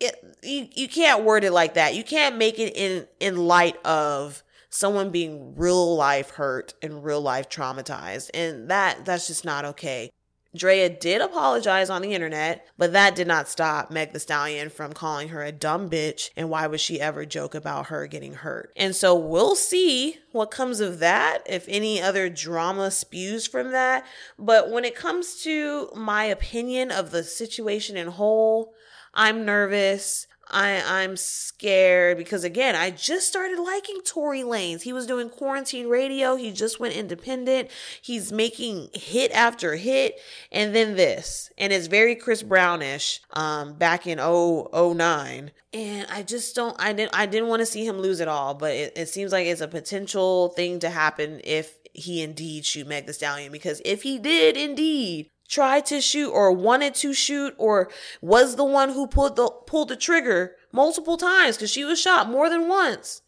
it, 0.01 0.37
you, 0.43 0.67
you 0.73 0.87
can't 0.87 1.23
word 1.23 1.43
it 1.43 1.51
like 1.51 1.75
that. 1.75 1.95
You 1.95 2.03
can't 2.03 2.37
make 2.37 2.59
it 2.59 2.75
in 2.75 3.07
in 3.19 3.37
light 3.37 3.77
of 3.85 4.43
someone 4.69 5.11
being 5.11 5.55
real 5.55 5.95
life 5.95 6.31
hurt 6.31 6.73
and 6.81 7.03
real 7.03 7.21
life 7.21 7.49
traumatized. 7.49 8.29
And 8.33 8.69
that 8.69 9.05
that's 9.05 9.27
just 9.27 9.45
not 9.45 9.65
okay. 9.65 10.09
Drea 10.53 10.89
did 10.89 11.21
apologize 11.21 11.89
on 11.89 12.01
the 12.01 12.13
internet, 12.13 12.67
but 12.77 12.91
that 12.91 13.15
did 13.15 13.25
not 13.25 13.47
stop 13.47 13.89
Meg 13.89 14.11
the 14.11 14.19
Stallion 14.19 14.69
from 14.69 14.91
calling 14.91 15.29
her 15.29 15.43
a 15.43 15.51
dumb 15.51 15.89
bitch. 15.89 16.29
And 16.35 16.49
why 16.49 16.67
would 16.67 16.81
she 16.81 16.99
ever 16.99 17.25
joke 17.25 17.55
about 17.55 17.87
her 17.87 18.05
getting 18.05 18.33
hurt? 18.33 18.73
And 18.75 18.93
so 18.93 19.15
we'll 19.15 19.55
see 19.55 20.17
what 20.33 20.51
comes 20.51 20.81
of 20.81 20.99
that, 20.99 21.39
if 21.45 21.65
any 21.69 22.01
other 22.01 22.27
drama 22.27 22.91
spews 22.91 23.47
from 23.47 23.71
that. 23.71 24.05
But 24.37 24.69
when 24.69 24.83
it 24.83 24.93
comes 24.93 25.41
to 25.43 25.89
my 25.95 26.25
opinion 26.25 26.91
of 26.91 27.11
the 27.11 27.23
situation 27.23 27.95
in 27.95 28.07
whole, 28.07 28.73
I'm 29.13 29.45
nervous. 29.45 30.27
I, 30.51 30.83
I'm 30.85 31.15
scared 31.15 32.17
because 32.17 32.43
again, 32.43 32.75
I 32.75 32.91
just 32.91 33.27
started 33.27 33.59
liking 33.59 34.01
Tory 34.05 34.41
Lanez. 34.41 34.81
He 34.81 34.93
was 34.93 35.07
doing 35.07 35.29
quarantine 35.29 35.87
radio. 35.87 36.35
He 36.35 36.51
just 36.51 36.79
went 36.79 36.93
independent. 36.93 37.69
He's 38.01 38.31
making 38.31 38.89
hit 38.93 39.31
after 39.31 39.75
hit. 39.75 40.19
And 40.51 40.75
then 40.75 40.95
this. 40.95 41.49
And 41.57 41.71
it's 41.71 41.87
very 41.87 42.15
Chris 42.15 42.43
Brownish, 42.43 43.21
um, 43.31 43.73
back 43.73 44.05
in 44.05 44.17
09. 44.17 45.51
And 45.73 46.07
I 46.11 46.23
just 46.23 46.53
don't 46.53 46.75
I 46.79 46.91
didn't 46.91 47.15
I 47.15 47.25
didn't 47.25 47.47
want 47.47 47.61
to 47.61 47.65
see 47.65 47.87
him 47.87 47.99
lose 47.99 48.19
it 48.19 48.27
all, 48.27 48.53
but 48.53 48.73
it, 48.73 48.93
it 48.97 49.07
seems 49.07 49.31
like 49.31 49.47
it's 49.47 49.61
a 49.61 49.69
potential 49.69 50.49
thing 50.49 50.79
to 50.79 50.89
happen 50.89 51.39
if 51.45 51.77
he 51.93 52.21
indeed 52.21 52.65
shoot 52.65 52.87
Meg 52.87 53.05
the 53.05 53.13
Stallion. 53.13 53.53
Because 53.53 53.81
if 53.85 54.03
he 54.03 54.19
did 54.19 54.57
indeed 54.57 55.29
tried 55.51 55.85
to 55.85 55.99
shoot 55.99 56.31
or 56.31 56.51
wanted 56.51 56.95
to 56.95 57.13
shoot 57.13 57.53
or 57.57 57.89
was 58.21 58.55
the 58.55 58.63
one 58.63 58.89
who 58.89 59.05
pulled 59.05 59.35
the 59.35 59.49
pulled 59.67 59.89
the 59.89 59.95
trigger 59.95 60.55
multiple 60.71 61.17
times 61.17 61.57
because 61.57 61.69
she 61.69 61.83
was 61.83 61.99
shot 62.01 62.29
more 62.29 62.49
than 62.49 62.69
once. 62.69 63.21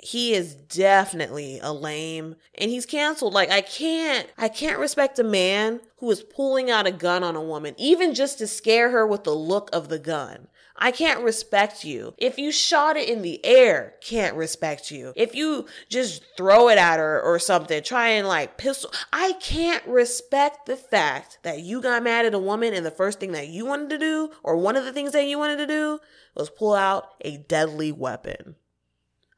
He 0.00 0.32
is 0.32 0.54
definitely 0.54 1.58
a 1.60 1.72
lame 1.72 2.36
and 2.54 2.70
he's 2.70 2.86
canceled. 2.86 3.34
Like 3.34 3.50
i 3.50 3.60
can't 3.60 4.28
i 4.38 4.48
can't 4.48 4.78
respect 4.78 5.18
a 5.18 5.24
man 5.24 5.80
who 5.98 6.10
is 6.10 6.22
pulling 6.22 6.70
out 6.70 6.86
a 6.86 6.92
gun 6.92 7.24
on 7.24 7.34
a 7.34 7.42
woman 7.42 7.74
even 7.76 8.14
just 8.14 8.38
to 8.38 8.46
scare 8.46 8.90
her 8.90 9.06
with 9.06 9.24
the 9.24 9.34
look 9.34 9.68
of 9.72 9.88
the 9.88 9.98
gun 9.98 10.46
I 10.78 10.90
can't 10.90 11.22
respect 11.22 11.84
you. 11.84 12.14
If 12.18 12.38
you 12.38 12.52
shot 12.52 12.96
it 12.96 13.08
in 13.08 13.22
the 13.22 13.44
air, 13.44 13.94
can't 14.00 14.36
respect 14.36 14.90
you. 14.90 15.12
If 15.16 15.34
you 15.34 15.66
just 15.88 16.22
throw 16.36 16.68
it 16.68 16.78
at 16.78 16.98
her 16.98 17.20
or 17.20 17.38
something, 17.38 17.82
try 17.82 18.10
and 18.10 18.28
like 18.28 18.58
pistol, 18.58 18.90
I 19.12 19.32
can't 19.40 19.86
respect 19.86 20.66
the 20.66 20.76
fact 20.76 21.38
that 21.42 21.60
you 21.60 21.80
got 21.80 22.02
mad 22.02 22.26
at 22.26 22.34
a 22.34 22.38
woman 22.38 22.74
and 22.74 22.84
the 22.84 22.90
first 22.90 23.20
thing 23.20 23.32
that 23.32 23.48
you 23.48 23.64
wanted 23.64 23.90
to 23.90 23.98
do, 23.98 24.30
or 24.42 24.56
one 24.56 24.76
of 24.76 24.84
the 24.84 24.92
things 24.92 25.12
that 25.12 25.26
you 25.26 25.38
wanted 25.38 25.56
to 25.58 25.66
do, 25.66 25.98
was 26.34 26.50
pull 26.50 26.74
out 26.74 27.14
a 27.22 27.38
deadly 27.38 27.92
weapon. 27.92 28.56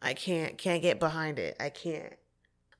I 0.02 0.14
can't, 0.14 0.58
can't 0.58 0.82
get 0.82 1.00
behind 1.00 1.38
it. 1.38 1.56
I 1.60 1.70
can't. 1.70 2.14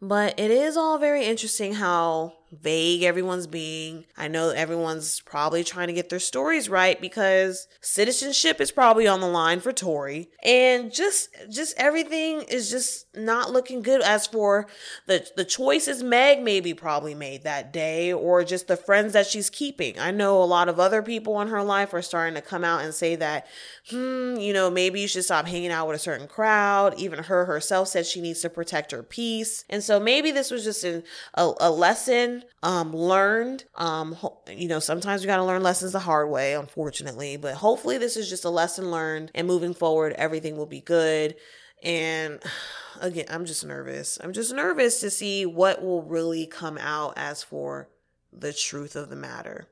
But 0.01 0.39
it 0.39 0.51
is 0.51 0.77
all 0.77 0.99
very 0.99 1.25
interesting 1.25 1.75
how 1.75 2.38
vague 2.51 3.03
everyone's 3.03 3.47
being. 3.47 4.05
I 4.17 4.29
know 4.29 4.51
everyone's 4.51 5.21
probably 5.21 5.65
trying 5.65 5.89
to 5.89 5.93
get 5.93 6.09
their 6.09 6.19
stories 6.19 6.69
right 6.69 7.01
because 7.01 7.69
citizenship 7.81 8.61
is 8.61 8.71
probably 8.71 9.07
on 9.07 9.21
the 9.21 9.27
line 9.27 9.61
for 9.61 9.73
Tory 9.73 10.31
and 10.43 10.93
just 10.93 11.29
just 11.51 11.75
everything 11.77 12.43
is 12.43 12.71
just 12.71 13.07
not 13.15 13.51
looking 13.51 13.83
good 13.83 14.01
as 14.03 14.27
for 14.27 14.67
the 15.07 15.27
the 15.37 15.45
choices 15.45 16.03
Meg 16.03 16.43
maybe 16.43 16.73
probably 16.75 17.15
made 17.15 17.45
that 17.45 17.73
day 17.73 18.13
or 18.13 18.45
just 18.45 18.67
the 18.67 18.77
friends 18.77 19.13
that 19.13 19.27
she's 19.27 19.51
keeping. 19.51 19.99
I 19.99 20.11
know 20.11 20.43
a 20.43 20.45
lot 20.45 20.69
of 20.69 20.81
other 20.81 21.03
people 21.03 21.41
in 21.41 21.49
her 21.49 21.63
life 21.63 21.93
are 21.93 22.03
starting 22.03 22.35
to 22.35 22.43
come 22.43 22.65
out 22.65 22.83
and 22.83 22.95
say 22.95 23.17
that 23.17 23.47
hmm, 23.91 24.37
you 24.37 24.53
know, 24.53 24.71
maybe 24.71 25.01
you 25.01 25.09
should 25.09 25.25
stop 25.25 25.47
hanging 25.47 25.71
out 25.71 25.87
with 25.87 25.97
a 25.97 26.01
certain 26.01 26.27
crowd. 26.27 26.99
Even 26.99 27.25
her 27.25 27.45
herself 27.45 27.89
said 27.89 28.07
she 28.07 28.21
needs 28.21 28.41
to 28.41 28.51
protect 28.51 28.93
her 28.93 29.03
peace. 29.03 29.65
And 29.69 29.83
so 29.83 29.99
maybe 29.99 30.31
this 30.31 30.51
was 30.51 30.65
just 30.65 30.85
an, 30.85 31.03
a, 31.35 31.53
a 31.61 31.71
lesson 31.71 32.38
um, 32.63 32.95
learned. 32.95 33.65
Um, 33.75 34.17
you 34.49 34.69
know, 34.69 34.81
sometimes 34.81 35.23
you 35.23 35.27
got 35.27 35.37
to 35.37 35.45
learn 35.45 35.63
lessons 35.63 35.93
the 35.93 35.99
hard 35.99 36.31
way, 36.31 36.55
unfortunately, 36.55 37.37
but 37.37 37.55
hopefully 37.55 37.99
this 37.99 38.17
is 38.17 38.29
just 38.29 38.45
a 38.45 38.51
lesson 38.51 38.91
learned 38.91 39.31
and 39.35 39.47
moving 39.47 39.75
forward, 39.75 40.13
everything 40.15 40.57
will 40.57 40.67
be 40.67 40.81
good. 40.81 41.37
And 41.83 42.43
again, 43.01 43.27
I'm 43.29 43.45
just 43.45 43.65
nervous. 43.65 44.19
I'm 44.23 44.33
just 44.33 44.53
nervous 44.53 45.01
to 45.01 45.11
see 45.11 45.47
what 45.47 45.83
will 45.83 46.03
really 46.03 46.47
come 46.47 46.79
out 46.79 47.15
as 47.17 47.43
for 47.43 47.89
the 48.33 48.53
truth 48.53 48.97
of 48.97 49.11
the 49.11 49.17
matter. 49.17 49.69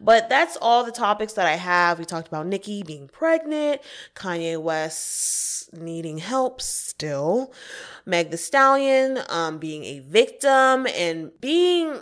But 0.00 0.28
that's 0.28 0.56
all 0.60 0.84
the 0.84 0.92
topics 0.92 1.34
that 1.34 1.46
I 1.46 1.56
have. 1.56 1.98
We 1.98 2.04
talked 2.04 2.28
about 2.28 2.46
Nicki 2.46 2.82
being 2.82 3.08
pregnant, 3.08 3.80
Kanye 4.14 4.60
West 4.60 5.72
needing 5.72 6.18
help 6.18 6.60
still, 6.60 7.52
Meg 8.06 8.30
the 8.30 8.36
Stallion 8.36 9.18
um, 9.28 9.58
being 9.58 9.84
a 9.84 10.00
victim 10.00 10.86
and 10.86 11.32
being 11.40 12.00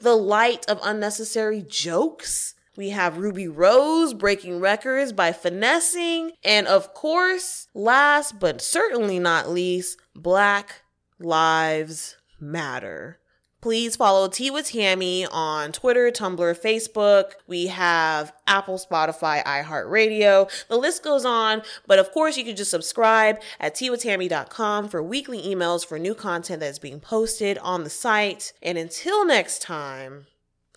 the 0.00 0.14
light 0.14 0.64
of 0.68 0.80
unnecessary 0.82 1.62
jokes. 1.62 2.54
We 2.76 2.90
have 2.90 3.16
Rubi 3.16 3.48
Rose 3.48 4.12
breaking 4.12 4.60
records 4.60 5.12
by 5.12 5.32
finessing. 5.32 6.32
And 6.44 6.66
of 6.66 6.92
course, 6.92 7.68
last 7.74 8.38
but 8.38 8.60
certainly 8.60 9.18
not 9.18 9.48
least, 9.48 9.98
Black 10.14 10.82
Lives 11.18 12.16
Matter. 12.38 13.18
Please 13.66 13.96
follow 13.96 14.28
Tea 14.28 14.52
with 14.52 14.68
Tammy 14.68 15.26
on 15.26 15.72
Twitter, 15.72 16.12
Tumblr, 16.12 16.56
Facebook. 16.56 17.32
We 17.48 17.66
have 17.66 18.32
Apple, 18.46 18.78
Spotify, 18.78 19.42
iHeartRadio. 19.42 20.48
The 20.68 20.76
list 20.76 21.02
goes 21.02 21.24
on, 21.24 21.62
but 21.84 21.98
of 21.98 22.12
course, 22.12 22.36
you 22.36 22.44
can 22.44 22.54
just 22.54 22.70
subscribe 22.70 23.40
at 23.58 23.74
teawithtammy.com 23.74 24.88
for 24.88 25.02
weekly 25.02 25.42
emails 25.42 25.84
for 25.84 25.98
new 25.98 26.14
content 26.14 26.60
that's 26.60 26.78
being 26.78 27.00
posted 27.00 27.58
on 27.58 27.82
the 27.82 27.90
site. 27.90 28.52
And 28.62 28.78
until 28.78 29.26
next 29.26 29.62
time, 29.62 30.26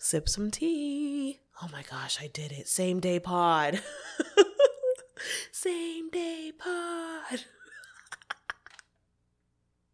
sip 0.00 0.28
some 0.28 0.50
tea. 0.50 1.38
Oh 1.62 1.68
my 1.70 1.84
gosh, 1.88 2.18
I 2.20 2.26
did 2.26 2.50
it. 2.50 2.66
Same 2.66 2.98
day 2.98 3.20
pod. 3.20 3.80
Same 5.52 6.10
day 6.10 6.50
pod. 6.58 7.44